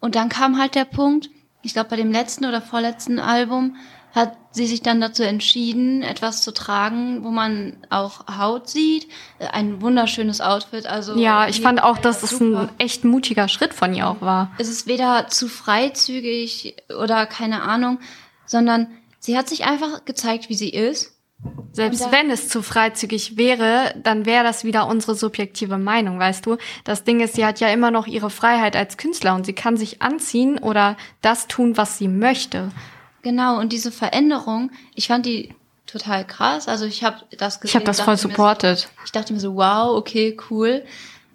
Und 0.00 0.14
dann 0.14 0.28
kam 0.28 0.58
halt 0.58 0.74
der 0.74 0.84
Punkt, 0.84 1.30
ich 1.62 1.72
glaube 1.72 1.90
bei 1.90 1.96
dem 1.96 2.12
letzten 2.12 2.44
oder 2.44 2.62
vorletzten 2.62 3.18
Album 3.18 3.76
hat 4.14 4.36
sie 4.52 4.66
sich 4.66 4.82
dann 4.82 5.00
dazu 5.00 5.24
entschieden, 5.24 6.02
etwas 6.02 6.42
zu 6.42 6.52
tragen, 6.52 7.24
wo 7.24 7.30
man 7.30 7.76
auch 7.90 8.26
Haut 8.38 8.68
sieht. 8.68 9.08
Ein 9.38 9.82
wunderschönes 9.82 10.40
Outfit. 10.40 10.86
Also 10.86 11.16
ja, 11.16 11.48
ich 11.48 11.60
fand 11.60 11.82
auch, 11.82 11.98
dass 11.98 12.22
es 12.22 12.40
ein 12.40 12.68
echt 12.78 13.04
mutiger 13.04 13.48
Schritt 13.48 13.74
von 13.74 13.92
ihr 13.92 14.08
auch 14.08 14.20
war. 14.20 14.52
Es 14.58 14.68
ist 14.68 14.86
weder 14.86 15.26
zu 15.28 15.48
freizügig 15.48 16.76
oder 16.96 17.26
keine 17.26 17.62
Ahnung, 17.62 17.98
sondern 18.46 18.86
sie 19.18 19.36
hat 19.36 19.48
sich 19.48 19.64
einfach 19.64 20.04
gezeigt, 20.04 20.48
wie 20.48 20.54
sie 20.54 20.70
ist. 20.70 21.10
Selbst 21.72 22.12
wenn 22.12 22.30
es 22.30 22.48
zu 22.48 22.62
freizügig 22.62 23.36
wäre, 23.36 23.94
dann 24.00 24.26
wäre 24.26 24.44
das 24.44 24.62
wieder 24.62 24.86
unsere 24.86 25.16
subjektive 25.16 25.76
Meinung, 25.76 26.20
weißt 26.20 26.46
du? 26.46 26.56
Das 26.84 27.02
Ding 27.02 27.20
ist, 27.20 27.34
sie 27.34 27.44
hat 27.44 27.58
ja 27.58 27.68
immer 27.68 27.90
noch 27.90 28.06
ihre 28.06 28.30
Freiheit 28.30 28.76
als 28.76 28.96
Künstler 28.96 29.34
und 29.34 29.44
sie 29.44 29.52
kann 29.52 29.76
sich 29.76 30.00
anziehen 30.00 30.58
oder 30.58 30.96
das 31.20 31.48
tun, 31.48 31.76
was 31.76 31.98
sie 31.98 32.08
möchte. 32.08 32.70
Genau, 33.24 33.58
und 33.58 33.72
diese 33.72 33.90
Veränderung, 33.90 34.70
ich 34.94 35.08
fand 35.08 35.24
die 35.26 35.54
total 35.86 36.26
krass. 36.26 36.68
Also 36.68 36.84
ich 36.84 37.02
habe 37.02 37.16
das 37.38 37.60
gesehen. 37.60 37.70
Ich 37.70 37.74
habe 37.74 37.84
das 37.86 38.00
voll 38.00 38.18
supportet. 38.18 38.80
So, 38.80 38.88
ich 39.06 39.12
dachte 39.12 39.32
mir 39.32 39.40
so, 39.40 39.56
wow, 39.56 39.96
okay, 39.96 40.36
cool. 40.50 40.84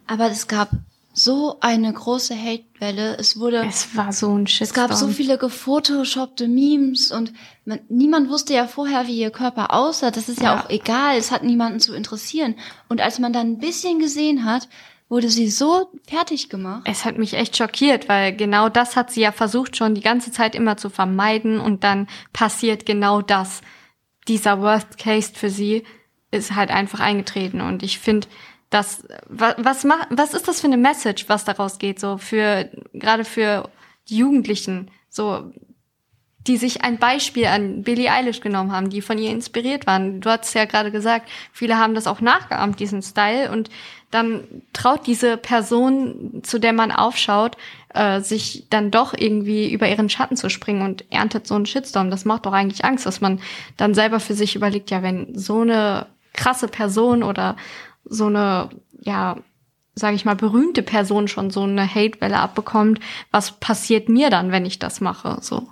Aber 0.06 0.30
es 0.30 0.48
gab 0.48 0.70
so 1.14 1.58
eine 1.60 1.92
große 1.92 2.36
Hatewelle. 2.36 3.18
Es 3.18 3.40
wurde. 3.40 3.66
Es 3.68 3.96
war 3.96 4.14
so 4.14 4.38
ein 4.38 4.46
Shitstorm. 4.46 4.86
Es 4.86 4.90
gab 4.90 4.98
so 4.98 5.08
viele 5.08 5.38
gefotoshoppte 5.38 6.48
Memes 6.48 7.12
und 7.12 7.34
man, 7.66 7.80
niemand 7.90 8.30
wusste 8.30 8.54
ja 8.54 8.68
vorher, 8.68 9.08
wie 9.08 9.20
ihr 9.20 9.32
Körper 9.32 9.74
aussah. 9.74 10.12
Das 10.12 10.30
ist 10.30 10.42
ja, 10.42 10.54
ja 10.56 10.62
auch 10.62 10.70
egal. 10.70 11.18
Es 11.18 11.32
hat 11.32 11.44
niemanden 11.44 11.80
zu 11.80 11.94
interessieren. 11.96 12.56
Und 12.88 13.02
als 13.02 13.18
man 13.18 13.34
dann 13.34 13.48
ein 13.48 13.60
bisschen 13.60 13.98
gesehen 14.00 14.46
hat, 14.46 14.68
wurde 15.10 15.30
sie 15.30 15.50
so 15.50 15.92
fertig 16.08 16.50
gemacht. 16.50 16.84
Es 16.86 17.04
hat 17.04 17.18
mich 17.18 17.34
echt 17.34 17.58
schockiert, 17.58 18.08
weil 18.08 18.36
genau 18.36 18.70
das 18.70 18.96
hat 18.96 19.12
sie 19.12 19.22
ja 19.22 19.32
versucht 19.32 19.76
schon 19.76 19.96
die 19.96 20.02
ganze 20.02 20.32
Zeit 20.32 20.56
immer 20.56 20.78
zu 20.78 20.90
vermeiden 20.90 21.60
und 21.60 21.84
dann 21.84 22.08
passiert 22.32 22.86
genau 22.86 23.22
das. 23.22 23.62
Dieser 24.28 24.62
Worst 24.62 25.00
Case 25.00 25.32
für 25.34 25.50
sie 25.50 25.84
ist 26.30 26.56
halt 26.56 26.70
einfach 26.70 27.00
eingetreten 27.00 27.60
und 27.62 27.82
ich 27.82 27.98
finde, 27.98 28.28
das, 28.70 29.04
was, 29.28 29.56
was, 29.58 29.84
macht, 29.84 30.08
was 30.12 30.34
ist 30.34 30.48
das 30.48 30.62
für 30.62 30.68
eine 30.68 30.78
Message, 30.78 31.28
was 31.28 31.44
daraus 31.44 31.80
geht, 31.80 32.00
so 32.00 32.18
für, 32.18 32.70
gerade 32.94 33.26
für 33.26 33.70
Jugendlichen, 34.06 34.92
so, 35.10 35.52
die 36.50 36.58
sich 36.58 36.84
ein 36.84 36.98
Beispiel 36.98 37.46
an 37.46 37.84
Billie 37.84 38.12
Eilish 38.12 38.42
genommen 38.42 38.72
haben, 38.72 38.90
die 38.90 39.04
von 39.04 39.20
ihr 39.20 39.30
inspiriert 39.30 39.86
waren. 39.86 40.20
Du 40.20 40.32
hast 40.32 40.56
ja 40.56 40.66
gerade 40.66 40.90
gesagt, 40.90 41.30
viele 41.54 41.78
haben 41.78 41.94
das 41.94 42.08
auch 42.08 42.22
nachgeahmt, 42.22 42.80
diesen 42.80 43.04
Style, 43.04 43.52
und 43.52 43.70
dann 44.10 44.64
traut 44.74 45.06
diese 45.06 45.38
Person, 45.38 46.42
zu 46.42 46.58
der 46.58 46.74
man 46.74 46.92
aufschaut, 46.92 47.56
äh, 47.94 48.22
sich 48.22 48.66
dann 48.72 48.90
doch 48.90 49.14
irgendwie 49.16 49.72
über 49.72 49.88
ihren 49.88 50.10
Schatten 50.10 50.36
zu 50.36 50.50
springen 50.50 50.82
und 50.82 51.06
erntet 51.12 51.46
so 51.46 51.54
einen 51.54 51.68
Shitstorm. 51.68 52.10
Das 52.10 52.26
macht 52.26 52.48
doch 52.48 52.54
eigentlich 52.54 52.84
Angst, 52.84 53.06
dass 53.06 53.22
man 53.22 53.40
dann 53.78 53.94
selber 53.94 54.20
für 54.20 54.34
sich 54.34 54.56
überlegt, 54.56 54.90
ja, 54.90 55.04
wenn 55.04 55.38
so 55.38 55.62
eine 55.62 56.08
krasse 56.34 56.68
Person 56.68 57.22
oder 57.22 57.58
so 58.06 58.26
eine, 58.26 58.70
ja, 59.00 59.38
sage 59.94 60.16
ich 60.16 60.26
mal, 60.26 60.36
berühmte 60.36 60.82
Person 60.82 61.28
schon 61.28 61.52
so 61.52 61.62
eine 61.62 61.88
Hatewelle 61.88 62.40
abbekommt, 62.40 63.00
was 63.30 63.52
passiert 63.52 64.10
mir 64.10 64.32
dann, 64.32 64.52
wenn 64.52 64.66
ich 64.66 64.80
das 64.80 65.00
mache? 65.00 65.38
So. 65.42 65.68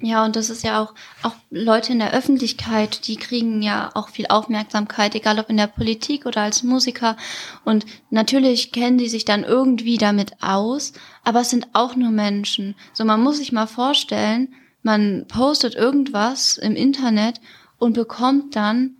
Ja, 0.00 0.24
und 0.24 0.36
das 0.36 0.48
ist 0.48 0.62
ja 0.62 0.80
auch, 0.80 0.94
auch 1.24 1.34
Leute 1.50 1.92
in 1.92 1.98
der 1.98 2.12
Öffentlichkeit, 2.12 3.08
die 3.08 3.16
kriegen 3.16 3.62
ja 3.62 3.90
auch 3.94 4.10
viel 4.10 4.26
Aufmerksamkeit, 4.28 5.16
egal 5.16 5.40
ob 5.40 5.50
in 5.50 5.56
der 5.56 5.66
Politik 5.66 6.24
oder 6.24 6.42
als 6.42 6.62
Musiker. 6.62 7.16
Und 7.64 7.84
natürlich 8.10 8.70
kennen 8.70 8.98
die 8.98 9.08
sich 9.08 9.24
dann 9.24 9.42
irgendwie 9.42 9.98
damit 9.98 10.40
aus, 10.40 10.92
aber 11.24 11.40
es 11.40 11.50
sind 11.50 11.66
auch 11.72 11.96
nur 11.96 12.10
Menschen. 12.10 12.76
So, 12.92 13.04
man 13.04 13.20
muss 13.20 13.38
sich 13.38 13.50
mal 13.50 13.66
vorstellen, 13.66 14.54
man 14.84 15.26
postet 15.26 15.74
irgendwas 15.74 16.58
im 16.58 16.76
Internet 16.76 17.40
und 17.78 17.94
bekommt 17.94 18.54
dann 18.54 18.94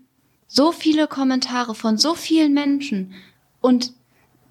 so 0.48 0.72
viele 0.72 1.06
Kommentare 1.06 1.76
von 1.76 1.96
so 1.96 2.14
vielen 2.14 2.54
Menschen 2.54 3.14
und 3.60 3.92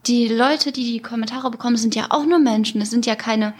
die 0.07 0.27
Leute, 0.27 0.71
die 0.71 0.93
die 0.93 1.01
Kommentare 1.01 1.51
bekommen, 1.51 1.75
sind 1.75 1.95
ja 1.95 2.07
auch 2.09 2.25
nur 2.25 2.39
Menschen. 2.39 2.81
Es 2.81 2.91
sind 2.91 3.05
ja 3.05 3.15
keine, 3.15 3.53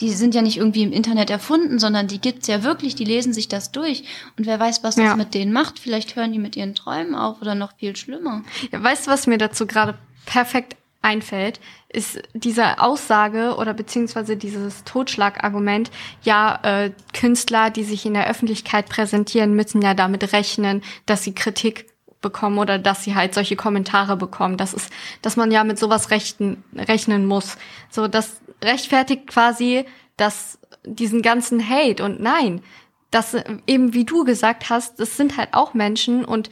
die 0.00 0.10
sind 0.10 0.34
ja 0.34 0.42
nicht 0.42 0.56
irgendwie 0.56 0.82
im 0.82 0.92
Internet 0.92 1.30
erfunden, 1.30 1.78
sondern 1.78 2.08
die 2.08 2.20
gibt's 2.20 2.46
ja 2.46 2.62
wirklich, 2.62 2.94
die 2.94 3.04
lesen 3.04 3.32
sich 3.32 3.48
das 3.48 3.70
durch. 3.70 4.04
Und 4.36 4.46
wer 4.46 4.58
weiß, 4.58 4.82
was 4.82 4.96
das 4.96 5.04
ja. 5.04 5.16
mit 5.16 5.34
denen 5.34 5.52
macht. 5.52 5.78
Vielleicht 5.78 6.16
hören 6.16 6.32
die 6.32 6.38
mit 6.38 6.56
ihren 6.56 6.74
Träumen 6.74 7.14
auf 7.14 7.40
oder 7.40 7.54
noch 7.54 7.74
viel 7.76 7.94
schlimmer. 7.96 8.42
Ja, 8.72 8.82
weißt 8.82 9.06
du, 9.06 9.10
was 9.10 9.26
mir 9.26 9.38
dazu 9.38 9.66
gerade 9.66 9.98
perfekt 10.26 10.76
einfällt, 11.02 11.60
ist 11.88 12.20
diese 12.34 12.80
Aussage 12.80 13.56
oder 13.56 13.74
beziehungsweise 13.74 14.36
dieses 14.36 14.84
Totschlagargument, 14.84 15.90
ja, 16.22 16.58
äh, 16.62 16.90
Künstler, 17.14 17.70
die 17.70 17.84
sich 17.84 18.04
in 18.04 18.14
der 18.14 18.28
Öffentlichkeit 18.28 18.88
präsentieren, 18.88 19.54
müssen 19.54 19.82
ja 19.82 19.94
damit 19.94 20.32
rechnen, 20.32 20.82
dass 21.06 21.24
sie 21.24 21.34
Kritik 21.34 21.86
bekommen 22.20 22.58
oder 22.58 22.78
dass 22.78 23.02
sie 23.02 23.14
halt 23.14 23.34
solche 23.34 23.56
Kommentare 23.56 24.16
bekommen. 24.16 24.58
Das 24.58 24.74
ist, 24.74 24.92
dass 25.22 25.36
man 25.36 25.50
ja 25.50 25.64
mit 25.64 25.78
sowas 25.78 26.10
rechten, 26.10 26.62
rechnen 26.76 27.26
muss. 27.26 27.56
So, 27.90 28.08
das 28.08 28.40
rechtfertigt 28.62 29.26
quasi 29.26 29.84
dass 30.20 30.58
diesen 30.84 31.22
ganzen 31.22 31.66
Hate 31.66 32.04
und 32.04 32.20
nein, 32.20 32.62
das 33.10 33.36
eben 33.66 33.94
wie 33.94 34.04
du 34.04 34.24
gesagt 34.24 34.70
hast, 34.70 35.00
das 35.00 35.16
sind 35.16 35.36
halt 35.36 35.50
auch 35.52 35.74
Menschen 35.74 36.24
und 36.24 36.50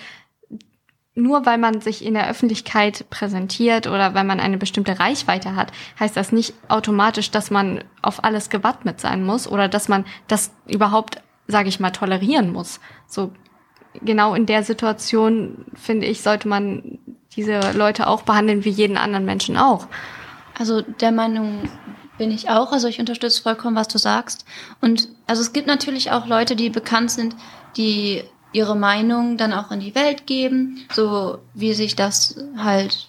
nur 1.14 1.44
weil 1.46 1.58
man 1.58 1.80
sich 1.80 2.04
in 2.04 2.14
der 2.14 2.30
Öffentlichkeit 2.30 3.10
präsentiert 3.10 3.86
oder 3.86 4.14
weil 4.14 4.24
man 4.24 4.40
eine 4.40 4.56
bestimmte 4.56 4.98
Reichweite 4.98 5.54
hat, 5.56 5.72
heißt 5.98 6.16
das 6.16 6.32
nicht 6.32 6.54
automatisch, 6.68 7.30
dass 7.30 7.50
man 7.50 7.84
auf 8.02 8.24
alles 8.24 8.50
gewappnet 8.50 9.00
sein 9.00 9.24
muss 9.24 9.48
oder 9.48 9.68
dass 9.68 9.88
man 9.88 10.04
das 10.28 10.52
überhaupt, 10.66 11.20
sage 11.48 11.68
ich 11.68 11.80
mal, 11.80 11.90
tolerieren 11.90 12.52
muss. 12.52 12.80
So 13.06 13.32
genau 14.00 14.34
in 14.34 14.46
der 14.46 14.62
Situation 14.62 15.66
finde 15.74 16.06
ich, 16.06 16.22
sollte 16.22 16.48
man 16.48 16.98
diese 17.34 17.72
Leute 17.72 18.06
auch 18.06 18.22
behandeln 18.22 18.64
wie 18.64 18.70
jeden 18.70 18.96
anderen 18.96 19.24
Menschen 19.24 19.56
auch. 19.56 19.88
Also 20.58 20.82
der 20.82 21.12
Meinung 21.12 21.68
bin 22.18 22.30
ich 22.30 22.50
auch. 22.50 22.72
Also 22.72 22.88
ich 22.88 23.00
unterstütze 23.00 23.42
vollkommen, 23.42 23.76
was 23.76 23.88
du 23.88 23.98
sagst. 23.98 24.44
Und 24.80 25.08
also 25.26 25.40
es 25.40 25.52
gibt 25.52 25.66
natürlich 25.66 26.10
auch 26.10 26.26
Leute, 26.26 26.56
die 26.56 26.70
bekannt 26.70 27.10
sind, 27.10 27.34
die 27.76 28.22
ihre 28.52 28.76
Meinung 28.76 29.36
dann 29.36 29.52
auch 29.52 29.70
in 29.70 29.80
die 29.80 29.94
Welt 29.94 30.26
geben, 30.26 30.84
so 30.92 31.38
wie 31.54 31.74
sich 31.74 31.96
das 31.96 32.36
halt 32.56 33.08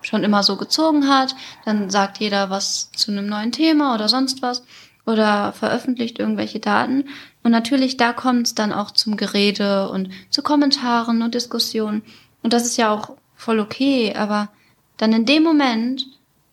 schon 0.00 0.24
immer 0.24 0.42
so 0.42 0.56
gezogen 0.56 1.08
hat. 1.08 1.34
Dann 1.64 1.90
sagt 1.90 2.18
jeder 2.18 2.50
was 2.50 2.90
zu 2.92 3.10
einem 3.10 3.26
neuen 3.26 3.52
Thema 3.52 3.94
oder 3.94 4.08
sonst 4.08 4.42
was 4.42 4.64
oder 5.04 5.52
veröffentlicht 5.52 6.18
irgendwelche 6.18 6.60
Daten. 6.60 7.04
Und 7.42 7.52
natürlich, 7.52 7.96
da 7.96 8.12
kommt 8.12 8.48
es 8.48 8.54
dann 8.54 8.72
auch 8.72 8.90
zum 8.90 9.16
Gerede 9.16 9.88
und 9.88 10.10
zu 10.30 10.42
Kommentaren 10.42 11.22
und 11.22 11.34
Diskussionen. 11.34 12.02
Und 12.42 12.52
das 12.52 12.64
ist 12.64 12.76
ja 12.76 12.90
auch 12.90 13.12
voll 13.34 13.60
okay, 13.60 14.14
aber 14.14 14.48
dann 14.96 15.12
in 15.12 15.26
dem 15.26 15.42
Moment, 15.42 16.06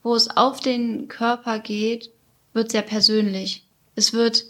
wo 0.04 0.16
es 0.16 0.30
auf 0.30 0.60
den 0.60 1.08
Körper 1.08 1.60
geht, 1.60 2.12
wird 2.54 2.72
sehr 2.72 2.82
persönlich. 2.82 3.66
Es 3.96 4.14
wird, 4.14 4.46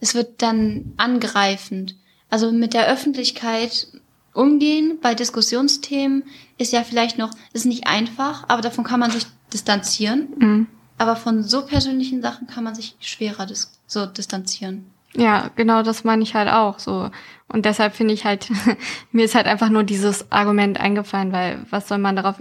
es 0.00 0.14
wird 0.14 0.42
dann 0.42 0.92
angreifend. 0.96 1.96
Also 2.28 2.52
mit 2.52 2.74
der 2.74 2.88
Öffentlichkeit 2.88 3.88
umgehen 4.32 4.98
bei 5.00 5.14
Diskussionsthemen 5.14 6.24
ist 6.58 6.72
ja 6.72 6.82
vielleicht 6.82 7.16
noch, 7.16 7.30
ist 7.52 7.66
nicht 7.66 7.86
einfach, 7.86 8.44
aber 8.48 8.62
davon 8.62 8.84
kann 8.84 9.00
man 9.00 9.10
sich 9.10 9.26
distanzieren. 9.52 10.28
Mhm. 10.36 10.66
Aber 10.98 11.16
von 11.16 11.42
so 11.42 11.64
persönlichen 11.64 12.22
Sachen 12.22 12.46
kann 12.46 12.64
man 12.64 12.74
sich 12.74 12.96
schwerer 13.00 13.46
dis 13.46 13.80
so 13.86 14.06
distanzieren. 14.06 14.90
Ja, 15.16 15.50
genau, 15.54 15.82
das 15.82 16.04
meine 16.04 16.22
ich 16.22 16.34
halt 16.34 16.48
auch 16.48 16.78
so. 16.78 17.10
Und 17.48 17.64
deshalb 17.66 17.94
finde 17.94 18.14
ich 18.14 18.24
halt, 18.24 18.48
mir 19.12 19.24
ist 19.24 19.34
halt 19.34 19.46
einfach 19.46 19.68
nur 19.68 19.84
dieses 19.84 20.30
Argument 20.32 20.78
eingefallen, 20.78 21.32
weil 21.32 21.64
was 21.70 21.88
soll 21.88 21.98
man 21.98 22.16
darauf, 22.16 22.36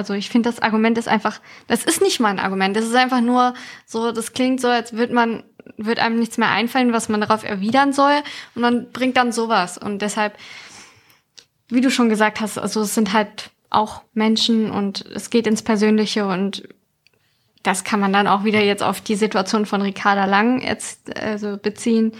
also 0.00 0.14
ich 0.14 0.30
finde 0.30 0.48
das 0.48 0.60
Argument 0.60 0.96
ist 0.96 1.08
einfach, 1.08 1.42
das 1.66 1.84
ist 1.84 2.00
nicht 2.00 2.20
mal 2.20 2.30
ein 2.30 2.38
Argument, 2.38 2.74
das 2.74 2.86
ist 2.86 2.94
einfach 2.94 3.20
nur 3.20 3.52
so, 3.84 4.12
das 4.12 4.32
klingt 4.32 4.58
so, 4.62 4.68
als 4.68 4.94
würde 4.94 5.12
man 5.12 5.42
wird 5.76 5.98
einem 5.98 6.18
nichts 6.18 6.38
mehr 6.38 6.48
einfallen, 6.48 6.94
was 6.94 7.10
man 7.10 7.20
darauf 7.20 7.44
erwidern 7.44 7.92
soll. 7.92 8.22
Und 8.54 8.62
man 8.62 8.90
bringt 8.92 9.18
dann 9.18 9.30
sowas. 9.30 9.76
Und 9.76 10.00
deshalb, 10.00 10.34
wie 11.68 11.82
du 11.82 11.90
schon 11.90 12.08
gesagt 12.08 12.40
hast, 12.40 12.56
also 12.56 12.80
es 12.80 12.94
sind 12.94 13.12
halt 13.12 13.50
auch 13.68 14.00
Menschen 14.14 14.70
und 14.70 15.04
es 15.04 15.28
geht 15.28 15.46
ins 15.46 15.62
Persönliche 15.62 16.26
und 16.26 16.66
das 17.62 17.84
kann 17.84 18.00
man 18.00 18.12
dann 18.14 18.26
auch 18.26 18.42
wieder 18.44 18.62
jetzt 18.62 18.82
auf 18.82 19.02
die 19.02 19.16
Situation 19.16 19.66
von 19.66 19.82
Ricarda 19.82 20.24
Lang 20.24 20.62
jetzt 20.62 21.14
also 21.14 21.58
beziehen. 21.58 22.12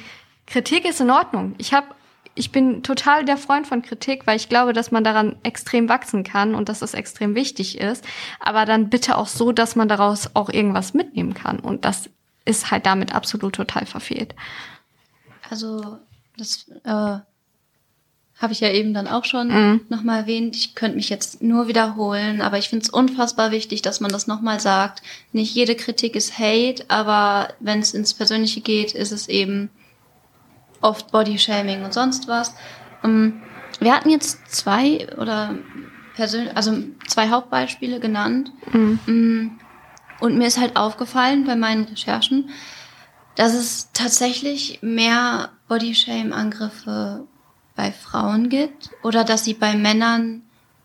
Kritik 0.46 0.84
ist 0.84 1.00
in 1.00 1.10
Ordnung. 1.10 1.54
Ich 1.56 1.72
habe 1.72 1.86
ich 2.34 2.52
bin 2.52 2.82
total 2.82 3.24
der 3.24 3.36
Freund 3.36 3.66
von 3.66 3.82
Kritik, 3.82 4.26
weil 4.26 4.36
ich 4.36 4.48
glaube, 4.48 4.72
dass 4.72 4.90
man 4.90 5.04
daran 5.04 5.36
extrem 5.42 5.88
wachsen 5.88 6.24
kann 6.24 6.54
und 6.54 6.68
dass 6.68 6.78
das 6.78 6.94
extrem 6.94 7.34
wichtig 7.34 7.78
ist. 7.78 8.04
Aber 8.38 8.64
dann 8.64 8.88
bitte 8.88 9.16
auch 9.16 9.26
so, 9.26 9.52
dass 9.52 9.76
man 9.76 9.88
daraus 9.88 10.34
auch 10.34 10.48
irgendwas 10.48 10.94
mitnehmen 10.94 11.34
kann. 11.34 11.58
Und 11.58 11.84
das 11.84 12.08
ist 12.44 12.70
halt 12.70 12.86
damit 12.86 13.14
absolut 13.14 13.54
total 13.54 13.86
verfehlt. 13.86 14.34
Also 15.48 15.98
das 16.36 16.68
äh, 16.84 17.18
habe 18.40 18.52
ich 18.52 18.60
ja 18.60 18.70
eben 18.70 18.94
dann 18.94 19.08
auch 19.08 19.24
schon 19.24 19.48
mhm. 19.48 19.80
nochmal 19.88 20.20
erwähnt. 20.20 20.56
Ich 20.56 20.74
könnte 20.74 20.96
mich 20.96 21.10
jetzt 21.10 21.42
nur 21.42 21.68
wiederholen, 21.68 22.40
aber 22.40 22.58
ich 22.58 22.68
finde 22.70 22.84
es 22.84 22.90
unfassbar 22.90 23.50
wichtig, 23.50 23.82
dass 23.82 24.00
man 24.00 24.10
das 24.10 24.26
nochmal 24.26 24.60
sagt. 24.60 25.02
Nicht 25.32 25.54
jede 25.54 25.74
Kritik 25.74 26.16
ist 26.16 26.38
Hate, 26.38 26.84
aber 26.88 27.52
wenn 27.60 27.80
es 27.80 27.92
ins 27.92 28.14
Persönliche 28.14 28.62
geht, 28.62 28.92
ist 28.92 29.12
es 29.12 29.28
eben 29.28 29.68
oft 30.80 31.10
Bodyshaming 31.12 31.84
und 31.84 31.92
sonst 31.92 32.28
was. 32.28 32.54
Ähm, 33.04 33.42
wir 33.80 33.94
hatten 33.94 34.10
jetzt 34.10 34.48
zwei 34.48 35.08
oder 35.16 35.54
persönlich, 36.14 36.56
also 36.56 36.76
zwei 37.06 37.30
Hauptbeispiele 37.30 38.00
genannt. 38.00 38.52
Mhm. 38.72 39.58
Und 40.20 40.36
mir 40.36 40.46
ist 40.46 40.60
halt 40.60 40.76
aufgefallen 40.76 41.44
bei 41.46 41.56
meinen 41.56 41.84
Recherchen, 41.84 42.50
dass 43.36 43.54
es 43.54 43.90
tatsächlich 43.92 44.80
mehr 44.82 45.50
Bodyshame-Angriffe 45.68 47.26
bei 47.74 47.92
Frauen 47.92 48.50
gibt 48.50 48.90
oder 49.02 49.24
dass 49.24 49.44
sie 49.44 49.54
bei 49.54 49.74
Männern 49.74 50.42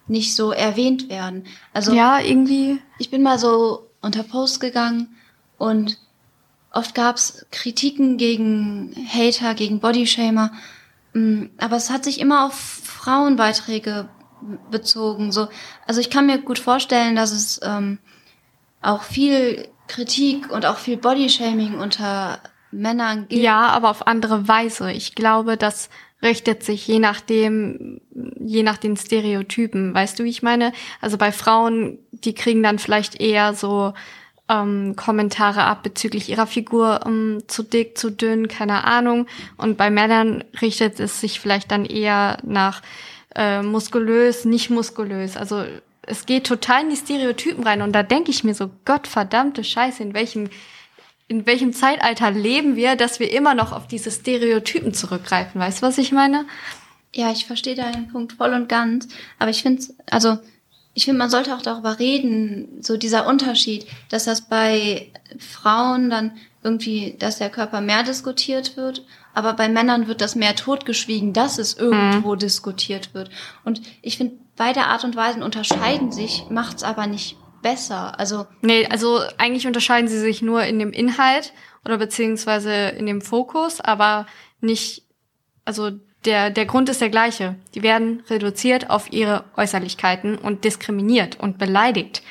nicht 0.08 0.36
so 0.36 0.52
erwähnt 0.52 1.10
werden. 1.10 1.46
Also 1.74 1.94
ja, 1.94 2.20
irgendwie. 2.20 2.80
Ich 3.00 3.10
bin 3.10 3.24
mal 3.24 3.40
so 3.40 3.90
unter 4.02 4.24
Post 4.24 4.60
gegangen 4.62 5.16
und 5.58 5.98
oft 6.76 6.94
gab's 6.94 7.46
Kritiken 7.52 8.18
gegen 8.18 8.94
Hater, 9.10 9.56
gegen 9.56 9.80
Bodyshamer, 9.80 10.52
mm, 11.14 11.46
aber 11.58 11.78
es 11.78 11.90
hat 11.90 12.04
sich 12.04 12.20
immer 12.20 12.46
auf 12.46 12.54
Frauenbeiträge 12.54 14.10
bezogen. 14.70 15.32
So, 15.32 15.48
also 15.88 16.02
ich 16.02 16.10
kann 16.10 16.28
mir 16.28 16.38
gut 16.38 16.60
vorstellen, 16.60 17.16
dass 17.16 17.32
es 17.32 17.60
ähm, 17.64 17.98
auch 18.82 19.04
viel 19.04 19.68
Kritik 19.88 20.52
und 20.52 20.66
auch 20.66 20.78
viel 20.78 20.98
Bodyshaming 20.98 21.80
unter 21.80 22.40
Männern 22.72 23.28
gibt. 23.28 23.42
Ja, 23.42 23.68
aber 23.70 23.90
auf 23.90 24.06
andere 24.08 24.48
Weise. 24.48 24.92
Ich 24.92 25.16
glaube, 25.16 25.58
das 25.58 25.90
richtet 26.22 26.64
sich 26.64 26.88
je 26.88 27.00
nachdem, 27.00 28.02
je 28.40 28.64
nach 28.64 28.78
den 28.78 28.98
Stereotypen. 28.98 29.94
Weißt 29.94 30.20
du, 30.20 30.24
wie 30.24 30.30
ich 30.30 30.44
meine? 30.44 30.74
Also 31.00 31.18
bei 31.18 31.32
Frauen, 31.32 32.00
die 32.12 32.34
kriegen 32.34 32.64
dann 32.64 32.80
vielleicht 32.80 33.20
eher 33.20 33.54
so 33.54 33.94
ähm, 34.50 34.96
Kommentare 34.96 35.64
ab 35.64 35.84
bezüglich 35.84 36.30
ihrer 36.30 36.48
Figur 36.48 37.02
ähm, 37.06 37.44
zu 37.48 37.64
dick, 37.64 37.98
zu 37.98 38.12
dünn, 38.12 38.48
keine 38.48 38.84
Ahnung. 38.84 39.28
Und 39.58 39.78
bei 39.78 39.90
Männern 39.90 40.44
richtet 40.62 41.00
es 41.00 41.20
sich 41.20 41.40
vielleicht 41.40 41.72
dann 41.72 41.86
eher 41.86 42.38
nach 42.44 42.82
äh, 43.36 43.62
muskulös, 43.62 44.46
nicht 44.46 44.70
muskulös. 44.70 45.38
Also 45.38 45.64
es 46.04 46.26
geht 46.26 46.46
total 46.46 46.84
in 46.84 46.90
die 46.90 46.96
Stereotypen 46.96 47.64
rein 47.64 47.82
und 47.82 47.94
da 47.94 48.04
denke 48.04 48.30
ich 48.32 48.44
mir 48.44 48.54
so, 48.54 48.70
Gottverdammte 48.86 49.64
Scheiße, 49.64 50.04
in 50.04 50.14
welchem 50.14 50.50
in 51.28 51.48
welchem 51.48 51.74
Zeitalter 51.74 52.30
leben 52.30 52.76
wir, 52.76 52.96
dass 52.96 53.20
wir 53.20 53.32
immer 53.32 53.56
noch 53.56 53.72
auf 53.72 53.88
diese 53.88 54.12
Stereotypen 54.12 54.94
zurückgreifen? 54.94 55.60
Weißt 55.60 55.82
du, 55.82 55.88
was 55.88 55.98
ich 55.98 56.12
meine? 56.12 56.46
Ja, 57.16 57.32
ich 57.32 57.48
verstehe 57.48 57.74
deinen 57.74 58.10
Punkt 58.10 58.34
voll 58.34 58.54
und 58.54 58.70
ganz, 58.70 59.08
aber 59.40 59.50
ich 59.50 59.64
finde, 59.64 59.82
also 60.12 60.38
ich 60.96 61.06
finde, 61.06 61.20
man 61.20 61.30
sollte 61.30 61.54
auch 61.54 61.62
darüber 61.62 62.00
reden, 62.00 62.82
so 62.82 62.96
dieser 62.96 63.28
Unterschied, 63.28 63.86
dass 64.10 64.24
das 64.24 64.48
bei 64.48 65.12
Frauen 65.38 66.10
dann 66.10 66.32
irgendwie, 66.64 67.18
dass 67.20 67.38
der 67.38 67.50
Körper 67.50 67.82
mehr 67.82 68.04
diskutiert 68.04 68.78
wird, 68.78 69.06
aber 69.34 69.54
bei 69.54 69.68
Männern 69.68 70.08
wird 70.08 70.22
das 70.22 70.36
mehr 70.36 70.56
totgeschwiegen, 70.56 71.34
dass 71.34 71.60
es 71.60 71.74
irgendwo 71.74 72.32
hm. 72.32 72.40
diskutiert 72.40 73.14
wird. 73.14 73.30
Und 73.66 73.82
ich 74.02 74.18
finde, 74.18 74.38
beide 74.56 74.86
Art 74.86 75.04
und 75.04 75.18
Weisen 75.18 75.44
unterscheiden 75.44 76.14
sich, 76.14 76.46
macht's 76.50 76.82
aber 76.82 77.08
nicht 77.08 77.36
besser. 77.62 78.18
Also 78.18 78.48
nee, 78.62 78.88
also 78.88 79.20
eigentlich 79.38 79.68
unterscheiden 79.68 80.08
sie 80.08 80.20
sich 80.20 80.42
nur 80.42 80.64
in 80.64 80.80
dem 80.80 80.94
Inhalt 80.94 81.52
oder 81.84 81.98
beziehungsweise 81.98 82.72
in 82.72 83.06
dem 83.06 83.22
Fokus, 83.22 83.82
aber 83.82 84.28
nicht, 84.62 85.04
also 85.66 85.92
der, 86.26 86.50
der 86.50 86.66
Grund 86.66 86.90
ist 86.90 87.02
der 87.02 87.10
gleiche. 87.10 87.56
Die 87.74 87.84
werden 87.84 88.24
reduziert 88.30 88.90
auf 88.90 89.12
ihre 89.12 89.44
Äußerlichkeiten 89.56 90.38
und 90.38 90.64
diskriminiert 90.64 91.40
und 91.40 91.58
beleidigt. 91.58 92.22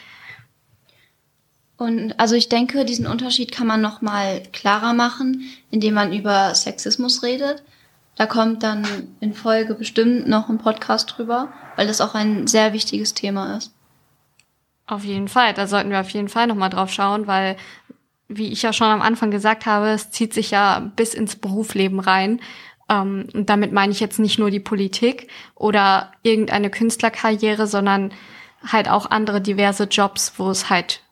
Und 1.76 2.18
also 2.20 2.34
ich 2.34 2.48
denke, 2.48 2.84
diesen 2.84 3.06
Unterschied 3.06 3.52
kann 3.52 3.66
man 3.66 3.80
noch 3.80 4.00
mal 4.00 4.42
klarer 4.52 4.94
machen, 4.94 5.44
indem 5.70 5.94
man 5.94 6.12
über 6.12 6.54
Sexismus 6.54 7.22
redet. 7.22 7.62
Da 8.16 8.26
kommt 8.26 8.62
dann 8.62 8.86
in 9.20 9.34
Folge 9.34 9.74
bestimmt 9.74 10.28
noch 10.28 10.48
ein 10.48 10.58
Podcast 10.58 11.14
drüber, 11.16 11.52
weil 11.76 11.86
das 11.86 12.00
auch 12.00 12.14
ein 12.14 12.46
sehr 12.46 12.72
wichtiges 12.72 13.14
Thema 13.14 13.56
ist. 13.56 13.72
Auf 14.86 15.02
jeden 15.04 15.28
Fall, 15.28 15.54
da 15.54 15.66
sollten 15.66 15.90
wir 15.90 16.00
auf 16.00 16.10
jeden 16.10 16.28
Fall 16.28 16.46
nochmal 16.46 16.70
drauf 16.70 16.92
schauen, 16.92 17.26
weil, 17.26 17.56
wie 18.28 18.52
ich 18.52 18.62
ja 18.62 18.72
schon 18.72 18.86
am 18.86 19.02
Anfang 19.02 19.30
gesagt 19.30 19.66
habe, 19.66 19.88
es 19.88 20.10
zieht 20.10 20.32
sich 20.32 20.50
ja 20.52 20.78
bis 20.94 21.14
ins 21.14 21.36
Berufsleben 21.36 21.98
rein. 21.98 22.40
Ähm, 22.88 23.28
und 23.32 23.48
damit 23.50 23.72
meine 23.72 23.92
ich 23.92 24.00
jetzt 24.00 24.18
nicht 24.18 24.38
nur 24.38 24.50
die 24.50 24.60
Politik 24.60 25.28
oder 25.54 26.12
irgendeine 26.22 26.70
Künstlerkarriere, 26.70 27.66
sondern 27.66 28.12
halt 28.66 28.88
auch 28.88 29.10
andere 29.10 29.40
diverse 29.40 29.84
Jobs, 29.84 30.34
wo 30.36 30.50
es 30.50 30.70
halt 30.70 31.02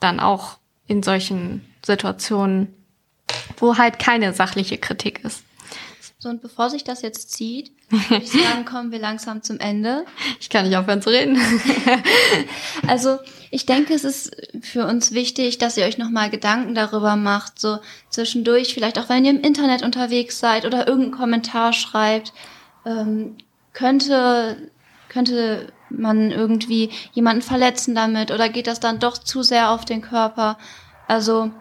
dann 0.00 0.20
auch 0.20 0.58
in 0.86 1.02
solchen 1.02 1.66
Situationen, 1.84 2.74
wo 3.58 3.76
halt 3.76 3.98
keine 3.98 4.32
sachliche 4.32 4.78
Kritik 4.78 5.24
ist. 5.24 5.44
So, 6.20 6.28
und 6.28 6.42
bevor 6.42 6.68
sich 6.68 6.82
das 6.82 7.02
jetzt 7.02 7.30
zieht, 7.30 7.70
würde 7.90 8.24
ich 8.24 8.32
sagen, 8.32 8.64
kommen 8.64 8.90
wir 8.90 8.98
langsam 8.98 9.40
zum 9.42 9.60
Ende. 9.60 10.04
Ich 10.40 10.50
kann 10.50 10.66
nicht 10.66 10.76
aufhören 10.76 11.00
zu 11.00 11.10
reden. 11.10 11.38
also, 12.88 13.18
ich 13.52 13.66
denke, 13.66 13.94
es 13.94 14.02
ist 14.02 14.36
für 14.60 14.84
uns 14.84 15.12
wichtig, 15.12 15.58
dass 15.58 15.76
ihr 15.76 15.84
euch 15.84 15.96
nochmal 15.96 16.28
Gedanken 16.28 16.74
darüber 16.74 17.14
macht, 17.14 17.60
so 17.60 17.78
zwischendurch, 18.10 18.74
vielleicht 18.74 18.98
auch 18.98 19.08
wenn 19.08 19.24
ihr 19.24 19.30
im 19.30 19.42
Internet 19.42 19.84
unterwegs 19.84 20.40
seid 20.40 20.66
oder 20.66 20.88
irgendeinen 20.88 21.12
Kommentar 21.12 21.72
schreibt, 21.72 22.32
ähm, 22.84 23.36
könnte, 23.72 24.70
könnte 25.08 25.72
man 25.88 26.32
irgendwie 26.32 26.90
jemanden 27.12 27.42
verletzen 27.42 27.94
damit 27.94 28.32
oder 28.32 28.48
geht 28.48 28.66
das 28.66 28.80
dann 28.80 28.98
doch 28.98 29.18
zu 29.18 29.44
sehr 29.44 29.70
auf 29.70 29.84
den 29.84 30.02
Körper? 30.02 30.58
Also, 31.06 31.52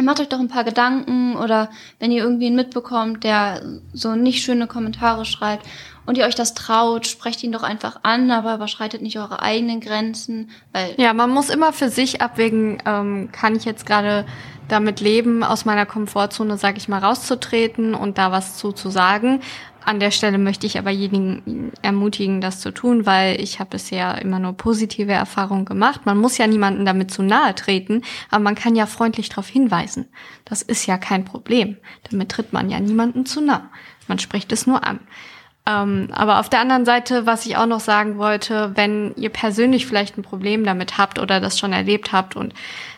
macht 0.00 0.20
euch 0.20 0.28
doch 0.28 0.40
ein 0.40 0.48
paar 0.48 0.64
Gedanken 0.64 1.36
oder 1.36 1.70
wenn 1.98 2.12
ihr 2.12 2.22
irgendwie 2.22 2.46
einen 2.46 2.56
mitbekommt, 2.56 3.24
der 3.24 3.62
so 3.92 4.14
nicht 4.14 4.42
schöne 4.42 4.66
Kommentare 4.66 5.24
schreibt 5.24 5.66
und 6.06 6.18
ihr 6.18 6.24
euch 6.24 6.34
das 6.34 6.54
traut, 6.54 7.06
sprecht 7.06 7.42
ihn 7.42 7.52
doch 7.52 7.62
einfach 7.62 8.00
an, 8.02 8.30
aber 8.30 8.54
überschreitet 8.54 9.02
nicht 9.02 9.18
eure 9.18 9.42
eigenen 9.42 9.80
Grenzen. 9.80 10.50
Weil 10.72 10.94
ja, 10.96 11.12
man 11.12 11.30
muss 11.30 11.50
immer 11.50 11.72
für 11.72 11.90
sich 11.90 12.20
abwägen, 12.22 12.82
ähm, 12.86 13.30
kann 13.32 13.54
ich 13.54 13.64
jetzt 13.64 13.86
gerade 13.86 14.24
damit 14.68 15.00
leben, 15.00 15.44
aus 15.44 15.64
meiner 15.64 15.86
Komfortzone, 15.86 16.56
sag 16.56 16.76
ich 16.78 16.88
mal, 16.88 16.98
rauszutreten 16.98 17.94
und 17.94 18.16
da 18.18 18.32
was 18.32 18.56
zu, 18.56 18.72
zu 18.72 18.88
sagen. 18.88 19.40
An 19.84 20.00
der 20.00 20.10
Stelle 20.10 20.38
möchte 20.38 20.66
ich 20.66 20.78
aber 20.78 20.90
jeden 20.90 21.72
ermutigen, 21.82 22.40
das 22.40 22.60
zu 22.60 22.72
tun, 22.72 23.04
weil 23.06 23.40
ich 23.40 23.58
habe 23.58 23.70
bisher 23.70 24.20
immer 24.22 24.38
nur 24.38 24.52
positive 24.52 25.12
Erfahrungen 25.12 25.64
gemacht. 25.64 26.06
Man 26.06 26.18
muss 26.18 26.38
ja 26.38 26.46
niemanden 26.46 26.84
damit 26.84 27.10
zu 27.10 27.22
nahe 27.22 27.54
treten, 27.54 28.02
aber 28.30 28.42
man 28.42 28.54
kann 28.54 28.76
ja 28.76 28.86
freundlich 28.86 29.28
darauf 29.28 29.48
hinweisen. 29.48 30.06
Das 30.44 30.62
ist 30.62 30.86
ja 30.86 30.98
kein 30.98 31.24
Problem. 31.24 31.76
Damit 32.10 32.30
tritt 32.30 32.52
man 32.52 32.70
ja 32.70 32.78
niemanden 32.78 33.26
zu 33.26 33.40
nahe. 33.40 33.68
Man 34.08 34.18
spricht 34.18 34.52
es 34.52 34.66
nur 34.66 34.84
an. 34.84 35.00
Ähm, 35.64 36.08
aber 36.12 36.40
auf 36.40 36.48
der 36.48 36.60
anderen 36.60 36.84
Seite, 36.84 37.26
was 37.26 37.46
ich 37.46 37.56
auch 37.56 37.66
noch 37.66 37.80
sagen 37.80 38.18
wollte, 38.18 38.72
wenn 38.74 39.14
ihr 39.16 39.30
persönlich 39.30 39.86
vielleicht 39.86 40.18
ein 40.18 40.22
Problem 40.22 40.64
damit 40.64 40.98
habt 40.98 41.18
oder 41.18 41.40
das 41.40 41.58
schon 41.58 41.72
erlebt 41.72 42.12
habt 42.12 42.34
und 42.34 42.52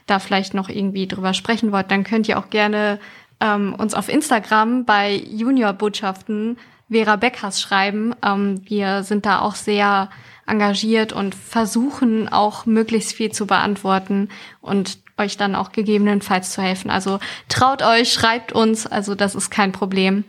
da 0.07 0.19
vielleicht 0.19 0.55
noch 0.55 0.69
irgendwie 0.69 1.07
drüber 1.07 1.35
sprechen 1.35 1.73
wollt, 1.73 1.91
dann 1.91 2.05
könnt 2.05 2.29
ihr 2.29 2.39
auch 2.39 2.49
gerne 2.49 2.99
ähm, 3.41 3.75
uns 3.75 3.95
auf 3.95 4.09
Instagram 4.09 4.85
bei 4.85 5.15
Juniorbotschaften 5.15 6.57
Vera 6.91 7.17
Beckers 7.17 7.61
schreiben. 7.61 8.15
Ähm, 8.25 8.61
wir 8.65 9.03
sind 9.03 9.27
da 9.27 9.41
auch 9.41 9.55
sehr 9.55 10.11
engagiert 10.47 11.13
und 11.13 11.35
versuchen 11.35 12.29
auch 12.29 12.67
möglichst 12.67 13.13
viel 13.15 13.33
zu 13.33 13.47
beantworten 13.47 14.29
und 14.61 14.99
euch 15.17 15.37
dann 15.37 15.55
auch 15.55 15.73
gegebenenfalls 15.73 16.53
zu 16.53 16.63
helfen. 16.63 16.91
Also 16.91 17.19
traut 17.49 17.83
euch, 17.83 18.13
schreibt 18.13 18.53
uns, 18.53 18.87
also 18.87 19.15
das 19.15 19.35
ist 19.35 19.51
kein 19.51 19.73
Problem. 19.73 20.25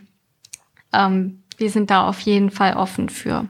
Ähm, 0.94 1.44
wir 1.58 1.70
sind 1.70 1.89
da 1.89 2.08
auf 2.08 2.20
jeden 2.22 2.52
Fall 2.52 2.76
offen 2.76 3.10
für. 3.10 3.48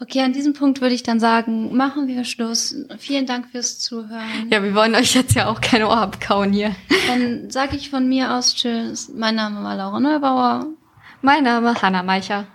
Okay, 0.00 0.20
an 0.20 0.32
diesem 0.32 0.52
Punkt 0.52 0.80
würde 0.80 0.94
ich 0.94 1.02
dann 1.02 1.18
sagen, 1.18 1.76
machen 1.76 2.06
wir 2.06 2.24
Schluss. 2.24 2.74
Vielen 2.98 3.26
Dank 3.26 3.50
fürs 3.50 3.80
Zuhören. 3.80 4.48
Ja, 4.48 4.62
wir 4.62 4.72
wollen 4.74 4.94
euch 4.94 5.14
jetzt 5.14 5.34
ja 5.34 5.48
auch 5.48 5.60
keine 5.60 5.88
Ohr 5.88 5.98
abkauen 5.98 6.52
hier. 6.52 6.74
Dann 7.08 7.50
sage 7.50 7.76
ich 7.76 7.90
von 7.90 8.08
mir 8.08 8.32
aus 8.34 8.54
Tschüss. 8.54 9.10
Mein 9.12 9.34
Name 9.34 9.64
war 9.64 9.74
Laura 9.74 9.98
Neubauer. 9.98 10.66
Mein 11.20 11.42
Name 11.42 11.74
Hanna 11.82 12.04
Meicher. 12.04 12.46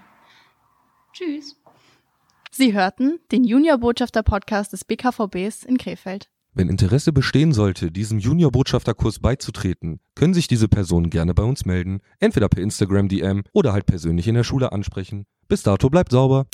Tschüss. 1.12 1.58
Sie 2.50 2.74
hörten 2.74 3.20
den 3.30 3.44
Junior-Botschafter-Podcast 3.44 4.72
des 4.72 4.86
BKVBs 4.86 5.64
in 5.64 5.78
Krefeld. 5.78 6.30
Wenn 6.54 6.70
Interesse 6.70 7.12
bestehen 7.12 7.52
sollte, 7.52 7.92
diesem 7.92 8.20
Junior-Botschafterkurs 8.20 9.20
beizutreten, 9.20 10.00
können 10.16 10.34
sich 10.34 10.48
diese 10.48 10.70
Personen 10.70 11.10
gerne 11.10 11.34
bei 11.34 11.44
uns 11.44 11.66
melden, 11.66 12.00
entweder 12.20 12.48
per 12.48 12.64
Instagram 12.64 13.10
DM 13.10 13.44
oder 13.52 13.74
halt 13.74 13.86
persönlich 13.86 14.30
in 14.30 14.36
der 14.36 14.46
Schule 14.46 14.72
ansprechen. 14.72 15.26
Bis 15.50 15.64
dato 15.64 15.90
bleibt 15.90 16.14
sauber. 16.14 16.46